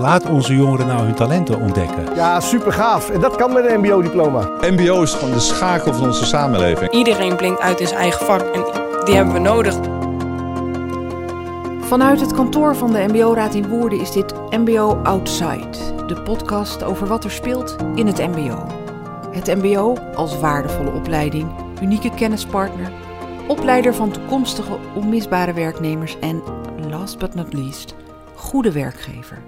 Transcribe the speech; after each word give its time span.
Laat 0.00 0.28
onze 0.28 0.54
jongeren 0.54 0.86
nou 0.86 1.04
hun 1.04 1.14
talenten 1.14 1.60
ontdekken. 1.60 2.14
Ja, 2.14 2.40
super 2.40 2.72
gaaf. 2.72 3.10
En 3.10 3.20
dat 3.20 3.36
kan 3.36 3.52
met 3.52 3.70
een 3.70 3.80
MBO-diploma. 3.80 4.48
MBO 4.60 5.02
is 5.02 5.14
gewoon 5.14 5.34
de 5.34 5.40
schakel 5.40 5.94
van 5.94 6.06
onze 6.06 6.26
samenleving. 6.26 6.90
Iedereen 6.90 7.36
blinkt 7.36 7.60
uit 7.60 7.80
in 7.80 7.86
zijn 7.86 8.00
eigen 8.00 8.26
vak 8.26 8.40
en 8.40 8.64
die 9.04 9.14
hebben 9.14 9.34
we 9.34 9.40
nodig. 9.40 9.74
Vanuit 11.80 12.20
het 12.20 12.32
kantoor 12.32 12.76
van 12.76 12.92
de 12.92 13.04
MBO-raad 13.08 13.54
in 13.54 13.68
Woerden 13.68 14.00
is 14.00 14.12
dit 14.12 14.34
MBO 14.50 15.00
Outside, 15.02 16.04
de 16.06 16.22
podcast 16.22 16.82
over 16.82 17.06
wat 17.06 17.24
er 17.24 17.30
speelt 17.30 17.76
in 17.94 18.06
het 18.06 18.18
MBO. 18.18 18.66
Het 19.30 19.46
MBO 19.46 19.96
als 20.14 20.38
waardevolle 20.38 20.92
opleiding, 20.92 21.48
unieke 21.82 22.10
kennispartner, 22.10 22.92
opleider 23.46 23.94
van 23.94 24.10
toekomstige 24.10 24.78
onmisbare 24.94 25.52
werknemers 25.52 26.18
en, 26.20 26.42
last 26.88 27.18
but 27.18 27.34
not 27.34 27.52
least, 27.52 27.94
goede 28.34 28.72
werkgever. 28.72 29.38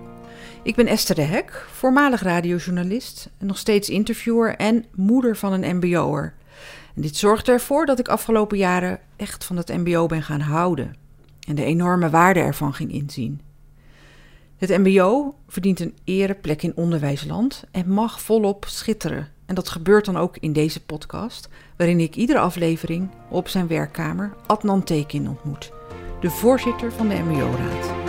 Ik 0.64 0.74
ben 0.74 0.86
Esther 0.86 1.14
de 1.14 1.22
Hek, 1.22 1.66
voormalig 1.72 2.22
radiojournalist, 2.22 3.30
nog 3.38 3.58
steeds 3.58 3.88
interviewer 3.88 4.56
en 4.56 4.84
moeder 4.94 5.36
van 5.36 5.52
een 5.52 5.76
MBO'er. 5.76 6.34
En 6.94 7.02
dit 7.02 7.16
zorgt 7.16 7.48
ervoor 7.48 7.86
dat 7.86 7.98
ik 7.98 8.08
afgelopen 8.08 8.58
jaren 8.58 9.00
echt 9.16 9.44
van 9.44 9.56
het 9.56 9.68
MBO 9.68 10.06
ben 10.06 10.22
gaan 10.22 10.40
houden 10.40 10.96
en 11.48 11.54
de 11.54 11.64
enorme 11.64 12.10
waarde 12.10 12.40
ervan 12.40 12.74
ging 12.74 12.92
inzien. 12.92 13.40
Het 14.56 14.78
MBO 14.78 15.34
verdient 15.48 15.80
een 15.80 15.96
ereplek 16.04 16.62
in 16.62 16.76
onderwijsland 16.76 17.64
en 17.70 17.88
mag 17.88 18.20
volop 18.20 18.64
schitteren. 18.68 19.28
En 19.46 19.54
dat 19.54 19.68
gebeurt 19.68 20.04
dan 20.04 20.16
ook 20.16 20.36
in 20.36 20.52
deze 20.52 20.84
podcast, 20.84 21.48
waarin 21.76 22.00
ik 22.00 22.16
iedere 22.16 22.38
aflevering 22.38 23.10
op 23.28 23.48
zijn 23.48 23.66
werkkamer 23.66 24.34
Adnan 24.46 24.84
Tekin 24.84 25.28
ontmoet, 25.28 25.72
de 26.20 26.30
voorzitter 26.30 26.92
van 26.92 27.08
de 27.08 27.14
MBO-raad. 27.14 28.01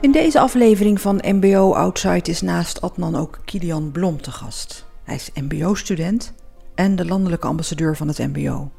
In 0.00 0.12
deze 0.12 0.40
aflevering 0.40 1.00
van 1.00 1.22
MBO 1.24 1.74
Outside 1.74 2.30
is 2.30 2.40
naast 2.40 2.80
Adnan 2.80 3.16
ook 3.16 3.38
Kilian 3.44 3.90
Blom 3.90 4.22
te 4.22 4.30
gast. 4.30 4.86
Hij 5.02 5.14
is 5.14 5.30
MBO-student 5.34 6.32
en 6.74 6.96
de 6.96 7.04
landelijke 7.04 7.46
ambassadeur 7.46 7.96
van 7.96 8.08
het 8.08 8.18
MBO. 8.18 8.70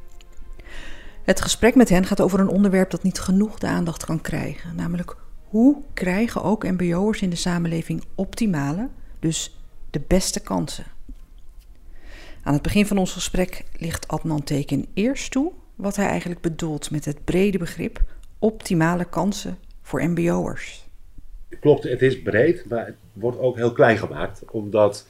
Het 1.22 1.40
gesprek 1.40 1.74
met 1.74 1.88
hen 1.88 2.04
gaat 2.04 2.20
over 2.20 2.40
een 2.40 2.48
onderwerp 2.48 2.90
dat 2.90 3.02
niet 3.02 3.20
genoeg 3.20 3.58
de 3.58 3.66
aandacht 3.66 4.04
kan 4.04 4.20
krijgen, 4.20 4.76
namelijk 4.76 5.16
hoe 5.48 5.82
krijgen 5.94 6.42
ook 6.42 6.64
MBO'ers 6.64 7.22
in 7.22 7.30
de 7.30 7.36
samenleving 7.36 8.04
optimale, 8.14 8.88
dus 9.18 9.60
de 9.90 10.02
beste 10.06 10.40
kansen. 10.40 10.86
Aan 12.42 12.52
het 12.52 12.62
begin 12.62 12.86
van 12.86 12.98
ons 12.98 13.12
gesprek 13.12 13.64
ligt 13.76 14.08
Adnan 14.08 14.44
Teken 14.44 14.86
eerst 14.94 15.30
toe 15.30 15.52
wat 15.74 15.96
hij 15.96 16.06
eigenlijk 16.06 16.40
bedoelt 16.40 16.90
met 16.90 17.04
het 17.04 17.24
brede 17.24 17.58
begrip 17.58 18.02
optimale 18.38 19.04
kansen 19.04 19.58
voor 19.82 20.02
MBO'ers. 20.02 20.88
Klopt, 21.60 21.82
het 21.82 22.02
is 22.02 22.22
breed, 22.22 22.64
maar 22.68 22.86
het 22.86 22.96
wordt 23.12 23.38
ook 23.38 23.56
heel 23.56 23.72
klein 23.72 23.98
gemaakt, 23.98 24.42
omdat 24.50 25.06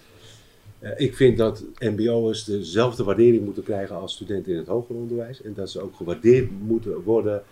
uh, 0.80 0.91
ik 0.97 1.16
vind 1.16 1.38
dat 1.38 1.64
MBO'ers 1.78 2.44
dezelfde 2.44 3.05
waardering 3.05 3.44
moeten 3.44 3.62
krijgen 3.62 3.97
als 3.97 4.12
studenten 4.12 4.52
in 4.52 4.58
het 4.58 4.66
hoger 4.66 4.94
onderwijs 4.94 5.42
en 5.42 5.55
dat 5.55 5.70
ze 5.70 5.80
ook 5.80 5.97
gewaardeerd 5.97 6.50
moeten 6.60 7.02
worden 7.02 7.42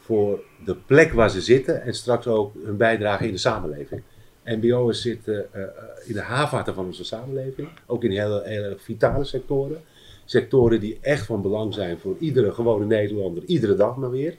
voor 0.00 0.42
de 0.64 0.76
plek 0.86 1.12
waar 1.12 1.30
ze 1.30 1.40
zitten 1.40 1.82
en 1.82 1.94
straks 1.94 2.26
ook 2.26 2.52
hun 2.64 2.76
bijdrage 2.76 3.26
in 3.26 3.32
de 3.32 3.38
samenleving. 3.38 4.02
MBO'ers 4.44 5.02
zitten 5.02 5.46
uh, 5.54 5.62
in 6.06 6.14
de 6.14 6.20
haarvaten 6.20 6.74
van 6.74 6.86
onze 6.86 7.04
samenleving, 7.04 7.68
ook 7.86 8.04
in 8.04 8.10
hele, 8.10 8.42
hele 8.44 8.74
vitale 8.78 9.24
sectoren. 9.24 9.80
Sectoren 10.24 10.80
die 10.80 10.98
echt 11.00 11.26
van 11.26 11.42
belang 11.42 11.74
zijn 11.74 11.98
voor 11.98 12.16
iedere 12.18 12.52
gewone 12.52 12.86
Nederlander, 12.86 13.44
iedere 13.44 13.74
dag 13.74 13.96
maar 13.96 14.10
weer. 14.10 14.36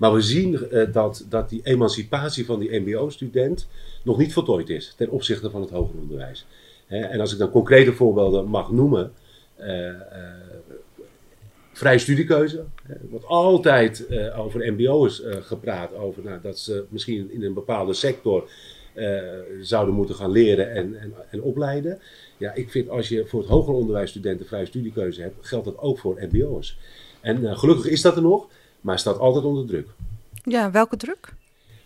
Maar 0.00 0.12
we 0.12 0.20
zien 0.20 0.68
uh, 0.72 0.92
dat, 0.92 1.26
dat 1.28 1.48
die 1.48 1.60
emancipatie 1.64 2.44
van 2.44 2.58
die 2.58 2.80
MBO-student 2.80 3.68
nog 4.02 4.18
niet 4.18 4.32
voltooid 4.32 4.68
is 4.68 4.94
ten 4.96 5.10
opzichte 5.10 5.50
van 5.50 5.60
het 5.60 5.70
hoger 5.70 5.98
onderwijs. 6.00 6.46
En 6.86 7.20
als 7.20 7.32
ik 7.32 7.38
dan 7.38 7.50
concrete 7.50 7.92
voorbeelden 7.92 8.46
mag 8.46 8.70
noemen, 8.70 9.12
uh, 9.60 9.90
vrije 11.72 11.98
studiekeuze. 11.98 12.64
Er 12.86 13.00
wordt 13.10 13.26
altijd 13.26 14.06
over 14.36 14.72
MBO'ers 14.72 15.22
gepraat, 15.24 15.94
over 15.94 16.22
nou, 16.22 16.38
dat 16.42 16.58
ze 16.58 16.84
misschien 16.88 17.32
in 17.32 17.42
een 17.42 17.54
bepaalde 17.54 17.92
sector 17.92 18.48
zouden 19.60 19.94
moeten 19.94 20.14
gaan 20.14 20.30
leren 20.30 20.70
en, 20.70 21.00
en, 21.00 21.14
en, 21.30 21.42
opleiden. 21.42 21.98
Ja, 22.36 22.54
ik 22.54 22.70
vind 22.70 22.88
als 22.88 23.08
je 23.08 23.26
voor 23.26 23.40
het 23.40 23.48
hoger 23.48 23.74
onderwijs 23.74 24.10
studenten 24.10 24.46
vrije 24.46 24.66
studiekeuze 24.66 25.20
hebt, 25.20 25.46
geldt 25.46 25.64
dat 25.64 25.78
ook 25.78 25.98
voor 25.98 26.28
MBO'ers. 26.30 26.78
En 27.20 27.58
gelukkig 27.58 27.86
is 27.86 28.02
dat 28.02 28.16
er 28.16 28.22
nog, 28.22 28.48
maar 28.80 28.98
staat 28.98 29.18
altijd 29.18 29.44
onder 29.44 29.66
druk. 29.66 29.88
Ja, 30.44 30.70
welke 30.70 30.96
druk? 30.96 31.34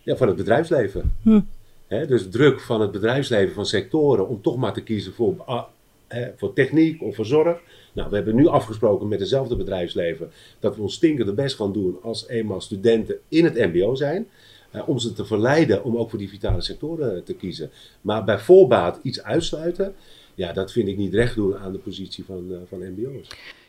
Ja, 0.03 0.16
van 0.16 0.27
het 0.27 0.37
bedrijfsleven. 0.37 1.16
Hm. 1.22 1.41
He, 1.87 2.06
dus 2.06 2.28
druk 2.31 2.60
van 2.60 2.81
het 2.81 2.91
bedrijfsleven, 2.91 3.55
van 3.55 3.66
sectoren, 3.66 4.28
om 4.28 4.43
toch 4.43 4.56
maar 4.56 4.72
te 4.72 4.82
kiezen 4.82 5.12
voor, 5.12 5.65
he, 6.06 6.31
voor 6.37 6.53
techniek 6.53 7.03
of 7.03 7.15
voor 7.15 7.27
zorg. 7.27 7.60
Nou, 7.93 8.10
we 8.10 8.15
hebben 8.16 8.34
nu 8.34 8.47
afgesproken 8.47 9.09
met 9.09 9.21
hetzelfde 9.21 9.56
bedrijfsleven 9.56 10.31
dat 10.59 10.77
we 10.77 10.83
ons 10.83 10.94
stinkende 10.94 11.33
best 11.33 11.56
gaan 11.56 11.72
doen 11.72 11.99
als 12.03 12.28
eenmaal 12.28 12.60
studenten 12.60 13.19
in 13.28 13.44
het 13.44 13.54
MBO 13.54 13.94
zijn. 13.94 14.28
Uh, 14.72 14.88
om 14.88 14.99
ze 14.99 15.12
te 15.12 15.25
verleiden 15.25 15.84
om 15.84 15.97
ook 15.97 16.10
voor 16.10 16.19
die 16.19 16.28
vitale 16.28 16.60
sectoren 16.60 17.25
te 17.25 17.34
kiezen. 17.34 17.71
Maar 18.00 18.25
bij 18.25 18.38
voorbaat 18.38 18.99
iets 19.03 19.22
uitsluiten, 19.22 19.94
ja, 20.34 20.53
dat 20.53 20.72
vind 20.72 20.88
ik 20.88 20.97
niet 20.97 21.15
recht 21.15 21.34
doen 21.34 21.56
aan 21.56 21.72
de 21.72 21.78
positie 21.78 22.25
van, 22.25 22.47
uh, 22.50 22.56
van 22.69 22.78
MBO's. 22.78 23.28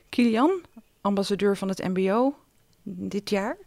Kilian, 0.10 0.62
ambassadeur 1.02 1.58
van 1.58 1.70
het 1.70 1.88
MBO 1.88 2.34
dit 2.86 3.30
jaar. 3.30 3.58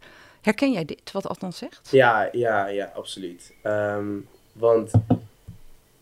Herken 0.41 0.71
jij 0.71 0.85
dit, 0.85 1.11
wat 1.11 1.27
Adnan 1.27 1.53
zegt? 1.53 1.91
Ja, 1.91 2.29
ja, 2.31 2.67
ja, 2.67 2.91
absoluut. 2.95 3.53
Um, 3.63 4.27
want 4.51 4.91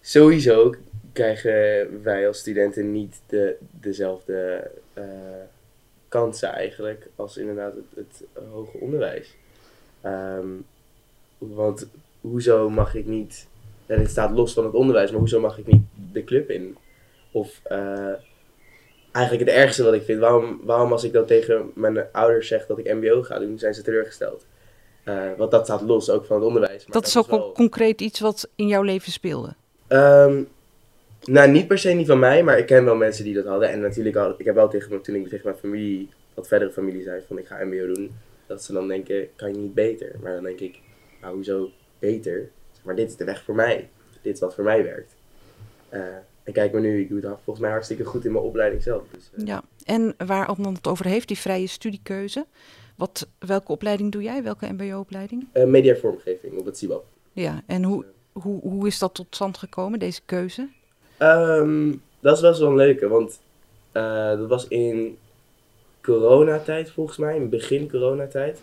sowieso 0.01 0.75
krijgen 1.13 2.03
wij 2.03 2.27
als 2.27 2.39
studenten 2.39 2.91
niet 2.91 3.21
de, 3.25 3.57
dezelfde 3.59 4.71
uh, 4.93 5.03
kansen 6.07 6.51
eigenlijk 6.51 7.09
als 7.15 7.37
inderdaad 7.37 7.73
het, 7.95 8.23
hoger 8.51 8.79
onderwijs. 8.79 9.35
Um, 10.05 10.65
want 11.37 11.87
hoezo 12.21 12.69
mag 12.69 12.95
ik 12.95 13.05
niet, 13.05 13.47
en 13.85 13.99
het 13.99 14.09
staat 14.09 14.31
los 14.31 14.53
van 14.53 14.65
het 14.65 14.73
onderwijs, 14.73 15.11
maar 15.11 15.19
hoezo 15.19 15.39
mag 15.39 15.57
ik 15.57 15.67
niet 15.67 15.83
de 16.11 16.23
club 16.23 16.49
in? 16.49 16.77
Of 17.31 17.61
uh, 17.71 18.13
eigenlijk 19.17 19.49
het 19.49 19.59
ergste 19.59 19.83
wat 19.83 19.93
ik 19.93 20.03
vind, 20.03 20.19
waarom, 20.19 20.59
waarom 20.63 20.91
als 20.91 21.03
ik 21.03 21.13
dan 21.13 21.25
tegen 21.25 21.71
mijn 21.73 22.11
ouders 22.11 22.47
zeg 22.47 22.65
dat 22.65 22.77
ik 22.77 22.93
MBO 22.93 23.23
ga 23.23 23.39
doen, 23.39 23.59
zijn 23.59 23.73
ze 23.73 23.81
teleurgesteld? 23.81 24.45
Uh, 25.05 25.23
want 25.37 25.51
dat 25.51 25.65
staat 25.65 25.81
los 25.81 26.09
ook 26.09 26.25
van 26.25 26.35
het 26.35 26.45
onderwijs. 26.45 26.85
Maar 26.85 26.93
dat, 26.93 26.93
dat 26.93 27.07
is 27.07 27.17
ook 27.17 27.29
wel... 27.29 27.51
concreet 27.51 28.01
iets 28.01 28.19
wat 28.19 28.49
in 28.55 28.67
jouw 28.67 28.81
leven 28.81 29.11
speelde? 29.11 29.53
Um, 29.87 30.47
nou, 31.23 31.49
niet 31.49 31.67
per 31.67 31.77
se 31.77 31.89
niet 31.89 32.07
van 32.07 32.19
mij, 32.19 32.43
maar 32.43 32.57
ik 32.57 32.65
ken 32.65 32.85
wel 32.85 32.95
mensen 32.95 33.23
die 33.23 33.33
dat 33.33 33.45
hadden. 33.45 33.69
En 33.69 33.79
natuurlijk, 33.79 34.15
al, 34.15 34.35
ik 34.37 34.45
heb 34.45 34.55
wel 34.55 34.69
tegen, 34.69 35.01
toen 35.01 35.15
ik 35.15 35.27
tegen 35.27 35.45
mijn 35.45 35.57
familie, 35.57 36.09
wat 36.33 36.47
verdere 36.47 36.71
familie 36.71 37.03
zei 37.03 37.21
van 37.27 37.37
ik 37.37 37.47
ga 37.47 37.63
MBO 37.63 37.93
doen, 37.93 38.15
dat 38.47 38.63
ze 38.63 38.73
dan 38.73 38.87
denken, 38.87 39.29
kan 39.35 39.51
je 39.51 39.57
niet 39.57 39.73
beter? 39.73 40.15
Maar 40.21 40.33
dan 40.33 40.43
denk 40.43 40.59
ik, 40.59 40.79
nou, 41.21 41.35
hoezo 41.35 41.69
beter? 41.99 42.49
Maar 42.83 42.95
dit 42.95 43.09
is 43.09 43.15
de 43.15 43.25
weg 43.25 43.43
voor 43.43 43.55
mij. 43.55 43.89
Dit 44.21 44.33
is 44.33 44.39
wat 44.39 44.55
voor 44.55 44.63
mij 44.63 44.83
werkt. 44.83 45.15
Uh, 45.93 46.01
en 46.47 46.53
kijk 46.53 46.71
maar 46.71 46.81
nu, 46.81 47.01
ik 47.01 47.09
doe 47.09 47.19
het 47.19 47.27
volgens 47.43 47.59
mij 47.59 47.69
hartstikke 47.69 48.03
goed 48.03 48.25
in 48.25 48.31
mijn 48.31 48.43
opleiding 48.43 48.83
zelf. 48.83 49.03
Dus, 49.11 49.29
uh. 49.35 49.45
Ja, 49.45 49.63
en 49.83 50.15
waar 50.25 50.45
Adnan 50.45 50.73
het 50.73 50.87
over 50.87 51.05
heeft, 51.05 51.27
die 51.27 51.37
vrije 51.37 51.67
studiekeuze. 51.67 52.45
Wat, 52.95 53.27
welke 53.39 53.71
opleiding 53.71 54.11
doe 54.11 54.21
jij? 54.23 54.43
Welke 54.43 54.73
mbo-opleiding? 54.73 55.47
Uh, 55.53 55.63
mediavormgeving 55.63 56.57
op 56.57 56.65
het 56.65 56.77
CIBAP. 56.77 57.05
Ja, 57.33 57.61
en 57.65 57.83
hoe, 57.83 58.05
hoe, 58.31 58.61
hoe 58.61 58.87
is 58.87 58.99
dat 58.99 59.13
tot 59.13 59.25
stand 59.29 59.57
gekomen, 59.57 59.99
deze 59.99 60.21
keuze? 60.25 60.67
Um, 61.19 62.01
dat 62.19 62.35
is 62.35 62.41
best 62.41 62.59
wel 62.59 62.69
een 62.69 62.75
leuke, 62.75 63.07
want 63.07 63.39
dat 64.37 64.47
was 64.47 64.67
in 64.67 65.17
coronatijd 66.01 66.91
volgens 66.91 67.17
mij, 67.17 67.35
in 67.35 67.49
begin 67.49 67.89
coronatijd. 67.89 68.61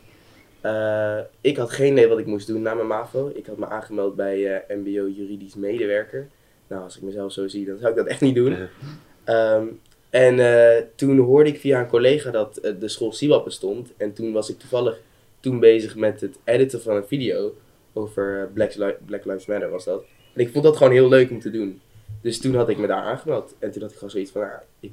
Ik 1.41 1.56
had 1.56 1.71
geen 1.71 1.93
idee 1.93 2.09
wat 2.09 2.19
ik 2.19 2.27
moest 2.27 2.47
doen 2.47 2.63
na 2.63 2.75
mijn 2.75 2.87
MAVO. 2.87 3.30
Ik 3.34 3.47
had 3.47 3.57
me 3.57 3.66
aangemeld 3.66 4.15
bij 4.15 4.65
MBO 4.69 5.09
juridisch 5.09 5.54
medewerker. 5.54 6.28
Nou, 6.66 6.83
als 6.83 6.97
ik 6.97 7.03
mezelf 7.03 7.33
zo 7.33 7.49
zie, 7.49 7.65
dan 7.65 7.78
zou 7.78 7.91
ik 7.91 7.97
dat 7.97 8.07
echt 8.07 8.21
niet 8.21 8.34
doen. 8.34 8.57
Um, 9.27 9.81
en 10.11 10.39
uh, 10.39 10.87
toen 10.95 11.19
hoorde 11.19 11.51
ik 11.51 11.61
via 11.61 11.81
een 11.81 11.87
collega 11.87 12.31
dat 12.31 12.61
de 12.78 12.89
school 12.89 13.13
SIWAP 13.13 13.45
bestond. 13.45 13.93
En 13.97 14.13
toen 14.13 14.33
was 14.33 14.51
ik 14.51 14.59
toevallig 14.59 15.01
toen 15.41 15.61
bezig 15.61 15.97
met 15.97 16.21
het 16.21 16.39
editen 16.45 16.83
van 16.83 16.97
een 16.97 17.07
video 17.07 17.55
over 17.93 18.51
Black, 18.53 18.75
Li 18.75 18.95
Black 19.07 19.25
Lives 19.25 19.47
Matter 19.47 19.71
was 19.71 19.84
dat. 19.84 20.05
En 20.33 20.41
ik 20.41 20.53
vond 20.53 20.65
dat 20.65 20.77
gewoon 20.77 20.93
heel 20.93 21.09
leuk 21.09 21.31
om 21.31 21.41
te 21.41 21.51
doen. 21.51 21.81
Dus 22.21 22.41
toen 22.41 22.55
had 22.55 22.69
ik 22.69 22.78
me 22.78 22.87
daar 22.87 23.03
aangemeld. 23.03 23.55
En 23.59 23.71
toen 23.71 23.83
had 23.83 23.91
ik 23.91 23.97
gewoon 23.97 24.11
zoiets 24.11 24.31
van, 24.31 24.41
nou, 24.41 24.53
ik, 24.81 24.93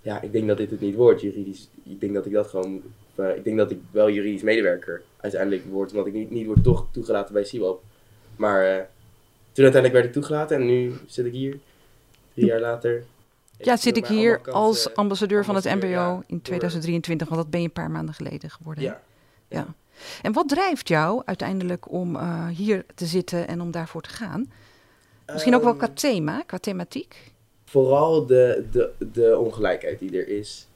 ja, 0.00 0.20
ik 0.20 0.32
denk 0.32 0.48
dat 0.48 0.56
dit 0.56 0.70
het 0.70 0.80
niet 0.80 0.94
wordt, 0.94 1.20
juridisch. 1.20 1.68
Ik 1.84 2.00
denk 2.00 2.14
dat 2.14 2.26
ik 2.26 2.32
dat 2.32 2.46
gewoon 2.46 2.82
uh, 3.16 3.36
ik 3.36 3.44
denk 3.44 3.56
dat 3.56 3.70
ik 3.70 3.78
wel 3.90 4.10
juridisch 4.10 4.42
medewerker 4.42 5.02
uiteindelijk 5.16 5.64
word, 5.64 5.90
omdat 5.90 6.06
ik 6.06 6.12
niet, 6.12 6.30
niet 6.30 6.46
word 6.46 6.62
toch 6.62 6.86
toegelaten 6.90 7.34
bij 7.34 7.44
CIWAP. 7.44 7.82
Maar 8.36 8.90
toen 9.54 9.64
uiteindelijk 9.64 9.92
werd 9.92 10.04
ik 10.04 10.12
toegelaten 10.12 10.56
en 10.56 10.66
nu 10.66 10.92
zit 11.06 11.26
ik 11.26 11.32
hier, 11.32 11.58
drie 12.34 12.46
jaar 12.46 12.60
later. 12.60 13.04
Ja, 13.58 13.76
zit 13.76 13.96
ik 13.96 14.06
hier 14.06 14.40
als 14.50 14.94
ambassadeur 14.94 15.44
van 15.44 15.54
het 15.54 15.64
MBO 15.64 15.86
ja, 15.86 16.22
in 16.26 16.42
2023, 16.42 17.28
want 17.28 17.40
dat 17.40 17.50
ben 17.50 17.60
je 17.60 17.66
een 17.66 17.72
paar 17.72 17.90
maanden 17.90 18.14
geleden 18.14 18.50
geworden. 18.50 18.84
Ja. 18.84 19.00
ja. 19.48 19.66
En 20.22 20.32
wat 20.32 20.48
drijft 20.48 20.88
jou 20.88 21.22
uiteindelijk 21.24 21.92
om 21.92 22.16
uh, 22.16 22.48
hier 22.48 22.84
te 22.94 23.06
zitten 23.06 23.48
en 23.48 23.60
om 23.60 23.70
daarvoor 23.70 24.02
te 24.02 24.08
gaan? 24.08 24.52
Misschien 25.32 25.54
ook 25.54 25.62
wel 25.62 25.74
qua 25.74 25.86
Ehm, 25.86 25.94
thema, 25.94 26.42
qua 26.46 26.58
thematiek? 26.58 27.32
Vooral 27.64 28.26
de, 28.26 28.64
de, 28.70 28.90
de 29.12 29.38
ongelijkheid 29.38 29.98
die 29.98 30.18
er 30.18 30.28
is. 30.28 30.68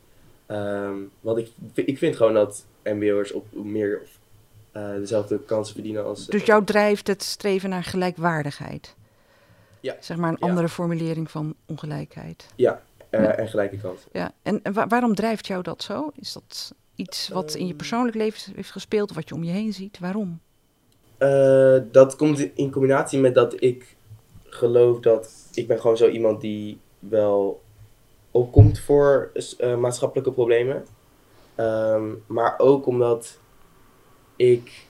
Ehm, 0.47 0.97
want 1.21 1.39
ik, 1.39 1.51
ik 1.75 1.99
vind 1.99 2.17
gewoon 2.17 2.35
dat 2.35 2.65
MBO'ers 2.85 3.33
op 3.33 3.47
meer 3.53 4.01
eh, 4.03 4.09
dezelfde 4.99 5.39
kansen 5.39 5.75
verdienen 5.75 6.05
als. 6.05 6.27
Dus 6.27 6.45
jou 6.45 6.65
drijft 6.65 7.07
het 7.07 7.23
streven 7.23 7.71
naar 7.71 7.85
gelijkwaardigheid? 7.85 8.95
Ja. 9.81 9.97
Zeg 10.01 10.17
maar 10.17 10.31
een 10.31 10.37
Ja. 10.41 10.47
andere 10.49 10.69
formulering 10.69 11.31
van 11.31 11.55
ongelijkheid. 11.67 12.47
Ja, 12.57 12.83
eh, 13.11 13.39
en 13.39 13.49
gelijke 13.49 13.77
kansen. 13.77 14.09
Ja. 14.13 14.33
En, 14.43 14.61
en 14.63 14.73
wa- 14.73 14.87
waarom 14.87 15.15
drijft 15.15 15.47
jou 15.47 15.63
dat 15.63 15.83
zo? 15.83 16.11
Is 16.15 16.33
dat 16.33 16.75
iets 16.95 17.29
wat 17.29 17.55
in 17.55 17.63
je 17.63 17.69
Ehm. 17.69 17.77
persoonlijk 17.77 18.17
leven 18.17 18.53
heeft 18.55 18.71
gespeeld, 18.71 19.11
of 19.11 19.17
wat 19.17 19.29
je 19.29 19.35
om 19.35 19.45
je 19.45 19.53
heen 19.53 19.73
ziet? 19.73 19.99
Waarom? 19.99 20.41
Eh, 21.19 21.77
dat 21.93 22.17
komt 22.17 22.39
in 22.55 22.71
combinatie 22.71 23.19
met 23.19 23.35
dat 23.35 23.63
ik 23.63 23.97
geloof 24.45 25.01
dat 25.01 25.31
ik 25.55 25.67
ben 25.67 25.81
gewoon 25.81 25.97
zo 25.97 26.09
iemand 26.09 26.41
die 26.41 26.79
wel 26.99 27.63
opkomt 28.31 28.79
voor 28.81 29.31
eh, 29.59 29.77
maatschappelijke 29.77 30.33
problemen. 30.33 30.85
Ehm, 31.55 32.05
maar 32.27 32.55
ook 32.59 32.87
omdat 32.87 33.39
ik 34.39 34.87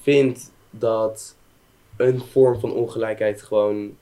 vind 0.00 0.50
dat 0.70 1.34
een 1.96 2.20
vorm 2.20 2.60
van 2.60 2.72
ongelijkheid 2.72 3.42
gewoon. 3.42 3.96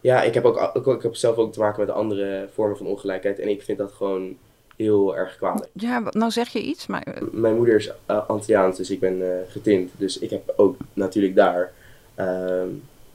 Ja, 0.00 0.22
ik 0.22 0.34
heb, 0.34 0.44
ook, 0.44 0.86
ik 0.86 1.02
heb 1.02 1.14
zelf 1.14 1.36
ook 1.36 1.52
te 1.52 1.58
maken 1.58 1.80
met 1.80 1.94
andere 1.94 2.48
vormen 2.52 2.76
van 2.76 2.86
ongelijkheid. 2.86 3.38
En 3.38 3.48
ik 3.48 3.62
vind 3.62 3.78
dat 3.78 3.92
gewoon 3.92 4.36
heel 4.76 5.16
erg 5.16 5.36
kwalijk. 5.36 5.70
Ja, 5.72 6.02
nou 6.10 6.30
zeg 6.30 6.48
je 6.48 6.62
iets, 6.62 6.86
maar 6.86 7.02
eh, 7.02 7.22
Mijn 7.30 7.56
moeder 7.56 7.74
is 7.74 7.92
uh, 8.10 8.28
Antilliaans, 8.28 8.76
dus 8.76 8.90
ik 8.90 9.00
ben 9.00 9.22
eh, 9.22 9.50
getint. 9.50 9.90
Dus 9.96 10.18
ik 10.18 10.30
heb 10.30 10.52
ook 10.56 10.76
natuurlijk 10.92 11.34
daar 11.34 11.72
ehm, 12.14 12.68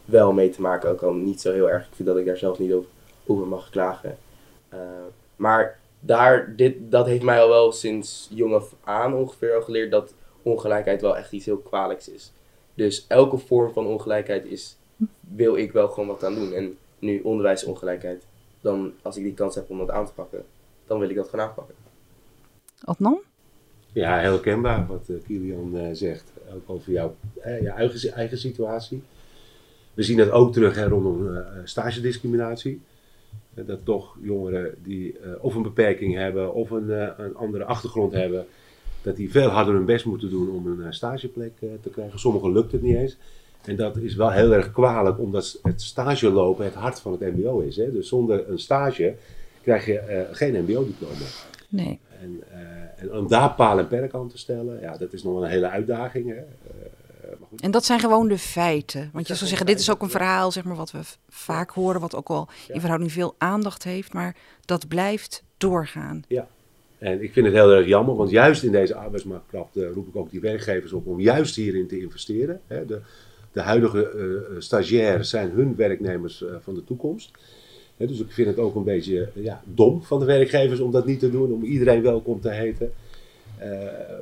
wel 0.06 0.34
mee 0.34 0.50
te 0.50 0.62
maken. 0.62 0.90
Ook 0.90 1.02
al 1.02 1.14
niet 1.14 1.42
zo 1.42 1.54
heel 1.54 1.70
erg. 1.70 1.86
Ik 1.88 1.96
vind 1.96 2.08
dat 2.08 2.18
ik 2.18 2.26
daar 2.26 2.38
zelf 2.38 2.60
niet 2.60 2.74
over, 3.26 3.48
mag 3.48 3.70
klagen. 3.70 4.18
Eh, 4.70 4.80
maar 5.36 5.80
daar, 6.00 6.54
dit, 6.56 6.76
dat 6.80 7.06
heeft 7.06 7.24
mij 7.24 7.42
al 7.42 7.50
wel 7.50 7.72
sinds 7.72 8.28
jong 8.34 8.54
af 8.54 8.74
aan 8.84 9.14
ongeveer 9.14 9.56
al 9.56 9.62
geleerd 9.62 9.92
dat 9.92 10.14
ongelijkheid 10.48 11.02
wel 11.02 11.18
echt 11.18 11.32
iets 11.32 11.46
heel 11.46 11.58
kwalijks 11.58 12.10
is. 12.10 12.32
Dus 12.74 13.06
elke 13.08 13.38
vorm 13.38 13.74
van 13.74 13.86
ongelijkheid 13.86 14.46
is, 14.46 14.76
wil 15.20 15.56
ik 15.56 15.72
wel 15.72 15.88
gewoon 15.88 16.08
wat 16.08 16.24
aan 16.24 16.36
doen. 16.36 16.54
En 16.54 16.78
nu 17.00 17.22
onderwijsongelijkheid, 17.22 18.24
dan 18.62 18.94
als 19.02 19.18
ik 19.18 19.24
die 19.24 19.34
kans 19.34 19.56
heb 19.56 19.70
om 19.70 19.78
dat 19.78 19.90
aan 19.90 20.06
te 20.06 20.14
pakken, 20.14 20.46
dan 20.88 21.00
wil 21.00 21.10
ik 21.10 21.16
dat 21.16 21.30
gewoon 21.30 21.46
aanpakken. 21.46 21.76
Adnan? 22.84 23.20
Ja, 23.92 24.20
heel 24.20 24.40
kenbaar 24.40 24.88
wat 24.88 25.10
eh, 25.10 25.16
Kilian 25.26 25.78
eh, 25.78 25.90
zegt. 25.94 26.32
Ook 26.54 26.70
over 26.70 26.92
jouw 26.92 27.16
eh, 27.42 27.62
je 27.62 27.70
eigen, 27.70 28.12
eigen 28.12 28.38
situatie. 28.38 29.04
We 29.98 30.04
zien 30.04 30.18
dat 30.18 30.32
ook 30.32 30.54
terug 30.54 30.76
hè, 30.76 30.88
rondom 30.88 31.36
eh, 31.36 31.46
stagediscriminatie. 31.64 32.82
Dat 33.54 33.86
toch 33.86 34.18
jongeren 34.22 34.76
die 34.84 35.20
eh, 35.20 35.44
of 35.44 35.56
een 35.56 35.62
beperking 35.62 36.16
hebben 36.16 36.54
of 36.54 36.70
een, 36.70 36.92
eh, 36.92 37.10
een 37.18 37.36
andere 37.36 37.66
achtergrond 37.66 38.14
hebben, 38.14 38.46
dat 39.08 39.16
die 39.16 39.32
veel 39.32 39.50
harder 39.50 39.74
hun 39.74 39.86
best 39.86 40.06
moeten 40.06 40.30
doen 40.30 40.50
om 40.50 40.68
een 40.68 40.86
eh, 40.86 40.92
stageplek 40.92 41.52
eh, 41.60 41.70
te 41.82 41.90
krijgen. 41.90 42.20
Sommigen 42.20 42.52
lukt 42.52 42.72
het 42.72 42.82
niet 42.82 42.96
eens. 42.96 43.18
En 43.66 43.76
dat 43.76 43.98
is 43.98 44.16
wel 44.16 44.32
heel 44.32 44.54
erg 44.54 44.72
kwalijk, 44.72 45.20
omdat 45.20 45.60
het 45.64 45.82
stage 45.82 46.30
lopen 46.32 46.66
het 46.66 46.74
hart 46.74 47.00
van 47.00 47.12
het 47.12 47.22
MBO 47.22 47.60
is. 47.60 47.76
Hè? 47.76 47.92
Dus 47.92 48.08
zonder 48.08 48.50
een 48.50 48.60
stage 48.60 49.16
krijg 49.62 49.86
je 49.86 50.00
eh, 50.00 50.36
geen 50.36 50.54
MBO-diploma. 50.64 51.26
Nee. 51.70 52.00
En, 52.22 52.44
en 52.98 53.14
om 53.18 53.28
daar 53.28 53.54
paal 53.54 53.80
en 53.80 53.88
perk 53.88 54.14
aan 54.14 54.30
te 54.30 54.38
stellen, 54.38 54.80
ja, 54.82 54.98
dat 54.98 55.14
is 55.14 55.24
nog 55.24 55.34
wel 55.34 55.44
een 55.44 55.50
hele 55.50 55.70
uitdaging. 55.70 56.28
Hè? 56.28 56.36
Maar 57.22 57.48
goed. 57.50 57.62
En 57.62 57.72
dat 57.72 57.86
zijn 57.86 58.00
gewoon 58.00 58.28
de 58.28 58.38
feiten. 58.38 59.10
Want 59.14 59.28
je 59.28 59.36
zou 59.36 59.48
zeggen, 59.48 59.66
dit 59.66 59.80
is 59.80 59.92
ook 59.92 60.02
een 60.02 60.10
verhaal 60.10 60.52
zeg 60.52 60.64
maar, 60.64 60.76
wat 60.76 60.92
we 60.92 61.00
vaak 61.30 61.70
horen, 61.70 62.02
wat 62.02 62.16
ook 62.16 62.28
wel 62.28 62.48
in 62.68 62.74
Ja. 62.74 62.80
verhouding 62.80 63.12
veel 63.12 63.36
aandacht 63.38 63.84
heeft, 63.84 64.14
maar 64.14 64.36
dat 64.66 64.88
blijft 64.88 65.44
doorgaan. 65.58 66.24
En 66.98 67.24
ik 67.24 67.34
vind 67.34 67.46
het 67.46 67.56
heel 67.56 67.72
erg 67.72 67.88
jammer, 67.88 68.16
want 68.16 68.30
juist 68.30 68.64
in 68.64 68.72
deze 68.72 68.96
arbeidsmarktkrapte 68.96 69.86
eh, 69.86 69.94
roep 69.94 70.08
ik 70.08 70.16
ook 70.16 70.32
die 70.32 70.40
werkgevers 70.40 70.94
op 70.94 71.08
om 71.08 71.20
juist 71.20 71.56
hierin 71.56 71.88
te 71.88 72.00
investeren. 72.00 72.62
Hè? 72.68 72.86
De, 72.86 73.00
de 73.52 73.62
huidige 73.62 74.10
eh, 74.10 74.60
stagiaires 74.60 75.30
zijn 75.30 75.52
hun 75.52 75.76
werknemers 75.76 76.44
van 76.62 76.74
de 76.74 76.84
toekomst. 76.84 77.32
Dus 77.98 78.20
ik 78.20 78.32
vind 78.32 78.48
het 78.48 78.60
ook 78.60 78.76
een 78.76 78.84
beetje 78.84 79.30
ja, 79.34 79.62
dom 79.66 80.04
van 80.04 80.20
de 80.20 80.26
werkgevers 80.26 80.80
om 80.80 80.92
dat 80.92 81.06
niet 81.06 81.20
te 81.20 81.32
doen, 81.32 81.52
om 81.52 81.64
iedereen 81.64 82.02
welkom 82.02 82.42
te 82.42 82.50
heten. 82.50 82.92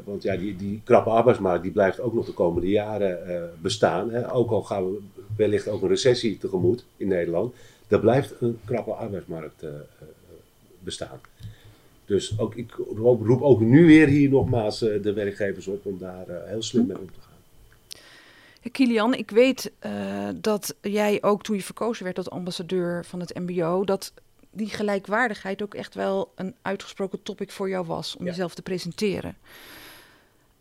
Want 0.03 0.23
ja, 0.23 0.37
die, 0.37 0.55
die 0.55 0.81
krappe 0.83 1.09
arbeidsmarkt 1.09 1.63
die 1.63 1.71
blijft 1.71 1.99
ook 1.99 2.13
nog 2.13 2.25
de 2.25 2.33
komende 2.33 2.69
jaren 2.69 3.49
bestaan. 3.61 4.11
Hè. 4.11 4.33
Ook 4.33 4.51
al 4.51 4.61
gaan 4.61 4.91
we 4.91 4.99
wellicht 5.37 5.67
ook 5.67 5.81
een 5.81 5.87
recessie 5.87 6.37
tegemoet 6.37 6.85
in 6.97 7.07
Nederland. 7.07 7.53
Er 7.87 7.99
blijft 7.99 8.33
een 8.39 8.59
krappe 8.65 8.91
arbeidsmarkt 8.91 9.63
bestaan. 10.79 11.19
Dus 12.05 12.39
ook, 12.39 12.55
ik 12.55 12.71
roep, 12.95 13.25
roep 13.25 13.41
ook 13.41 13.59
nu 13.59 13.85
weer 13.85 14.07
hier 14.07 14.29
nogmaals 14.29 14.81
eh, 14.81 15.01
de 15.01 15.13
werkgevers 15.13 15.67
op 15.67 15.85
om 15.85 15.97
daar 15.97 16.27
eh, 16.27 16.49
heel 16.49 16.61
slim 16.61 16.85
mee 16.87 16.97
om 16.99 17.05
te 17.11 17.19
gaan. 17.19 17.33
Kilian, 18.71 19.13
ik 19.13 19.31
weet 19.31 19.71
eh, 19.79 20.27
dat 20.35 20.75
jij 20.81 21.17
ook 21.23 21.43
toen 21.43 21.55
je 21.55 21.61
verkozen 21.63 22.03
werd 22.03 22.15
tot 22.15 22.29
ambassadeur 22.29 23.05
van 23.05 23.19
het 23.19 23.39
MBO, 23.39 23.83
dat 23.83 24.13
die 24.51 24.67
gelijkwaardigheid 24.69 25.61
ook 25.61 25.73
echt 25.73 25.95
wel 25.95 26.31
een 26.35 26.55
uitgesproken 26.61 27.23
topic 27.23 27.51
voor 27.51 27.69
jou 27.69 27.85
was 27.85 28.15
om 28.17 28.25
Ja. 28.25 28.31
jezelf 28.31 28.55
te 28.55 28.61
presenteren. 28.61 29.35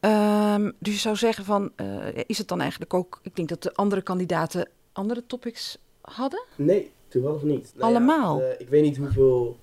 Ehm, 0.01 0.71
dus 0.79 0.93
je 0.93 0.99
zou 1.01 1.17
zeggen 1.17 1.45
van, 1.45 1.71
eh, 1.77 2.07
is 2.27 2.39
het 2.39 2.49
dan 2.49 2.61
eigenlijk 2.61 2.95
ook, 2.95 3.19
ik 3.23 3.37
denk 3.37 3.49
dat 3.49 3.63
de 3.63 3.75
andere 3.75 4.03
kandidaten 4.03 4.69
andere 4.93 5.23
topics 5.27 5.79
hadden? 6.01 6.45
Nee, 6.57 6.91
toevallig 7.09 7.43
niet. 7.43 7.73
Nou 7.77 7.93
ja, 7.93 7.97
Allemaal? 7.97 8.43
ik 8.59 8.69
weet 8.69 8.83
niet 8.83 8.97
hoeveel, 8.97 9.59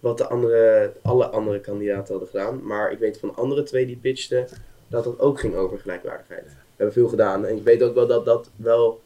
wat 0.00 0.18
de 0.18 0.26
andere, 0.28 0.92
alle 1.02 1.26
andere 1.26 1.60
kandidaten 1.60 2.10
hadden 2.10 2.28
gedaan. 2.28 2.66
Maar 2.66 2.92
ik 2.92 2.98
weet 2.98 3.18
van 3.18 3.36
andere 3.36 3.62
twee 3.62 3.86
die 3.86 3.96
pitchten, 3.96 4.46
dat 4.88 5.04
het 5.04 5.18
ook 5.20 5.40
ging 5.40 5.54
over 5.54 5.78
gelijkwaardigheid. 5.78 6.44
We 6.44 6.52
hebben 6.76 6.94
veel 6.94 7.08
gedaan. 7.08 7.46
En 7.46 7.56
ik 7.56 7.62
weet 7.62 7.82
ook 7.82 7.94
wel 7.94 8.06
dat 8.06 8.24
dat 8.24 8.50
wel 8.56 9.00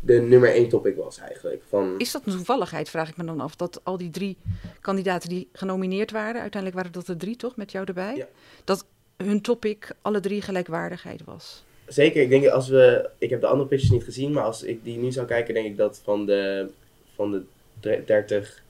de 0.00 0.20
nummer 0.20 0.50
één 0.50 0.68
topic 0.68 0.96
was 0.96 1.18
eigenlijk. 1.18 1.62
Van, 1.68 1.94
Is 1.98 2.12
dat 2.12 2.22
een 2.24 2.32
toevalligheid, 2.32 2.88
vraag 2.88 3.08
ik 3.08 3.16
me 3.16 3.24
dan 3.24 3.40
af, 3.40 3.56
dat 3.56 3.80
al 3.82 3.96
die 3.96 4.10
drie 4.10 4.36
kandidaten 4.80 5.28
die 5.28 5.48
genomineerd 5.52 6.10
waren, 6.10 6.40
uiteindelijk 6.40 6.74
waren 6.74 6.92
dat 6.92 7.08
er 7.08 7.16
drie 7.16 7.36
toch, 7.36 7.56
met 7.56 7.72
jou 7.72 7.86
erbij, 7.86 8.16
Ja. 8.16 8.26
dat 8.64 8.84
hun 9.16 9.40
topic 9.40 9.90
alle 10.02 10.20
drie 10.20 10.42
gelijkwaardigheid 10.42 11.24
was? 11.24 11.64
Zeker, 11.86 12.22
ik 12.22 12.28
denk 12.28 12.46
als 12.46 12.68
we, 12.68 13.08
ik 13.18 13.30
heb 13.30 13.40
de 13.40 13.46
andere 13.46 13.68
pitches 13.68 13.90
niet 13.90 14.04
gezien, 14.04 14.32
maar 14.32 14.44
als 14.44 14.62
ik 14.62 14.84
die 14.84 14.96
nu 14.98 15.12
zou 15.12 15.26
kijken, 15.26 15.54
denk 15.54 15.66
ik 15.66 15.76
dat 15.76 16.00
van 16.04 16.26
de, 16.26 16.68
van 17.14 17.30
de 17.30 17.42
dre- 17.80 18.02
30, 18.06 18.61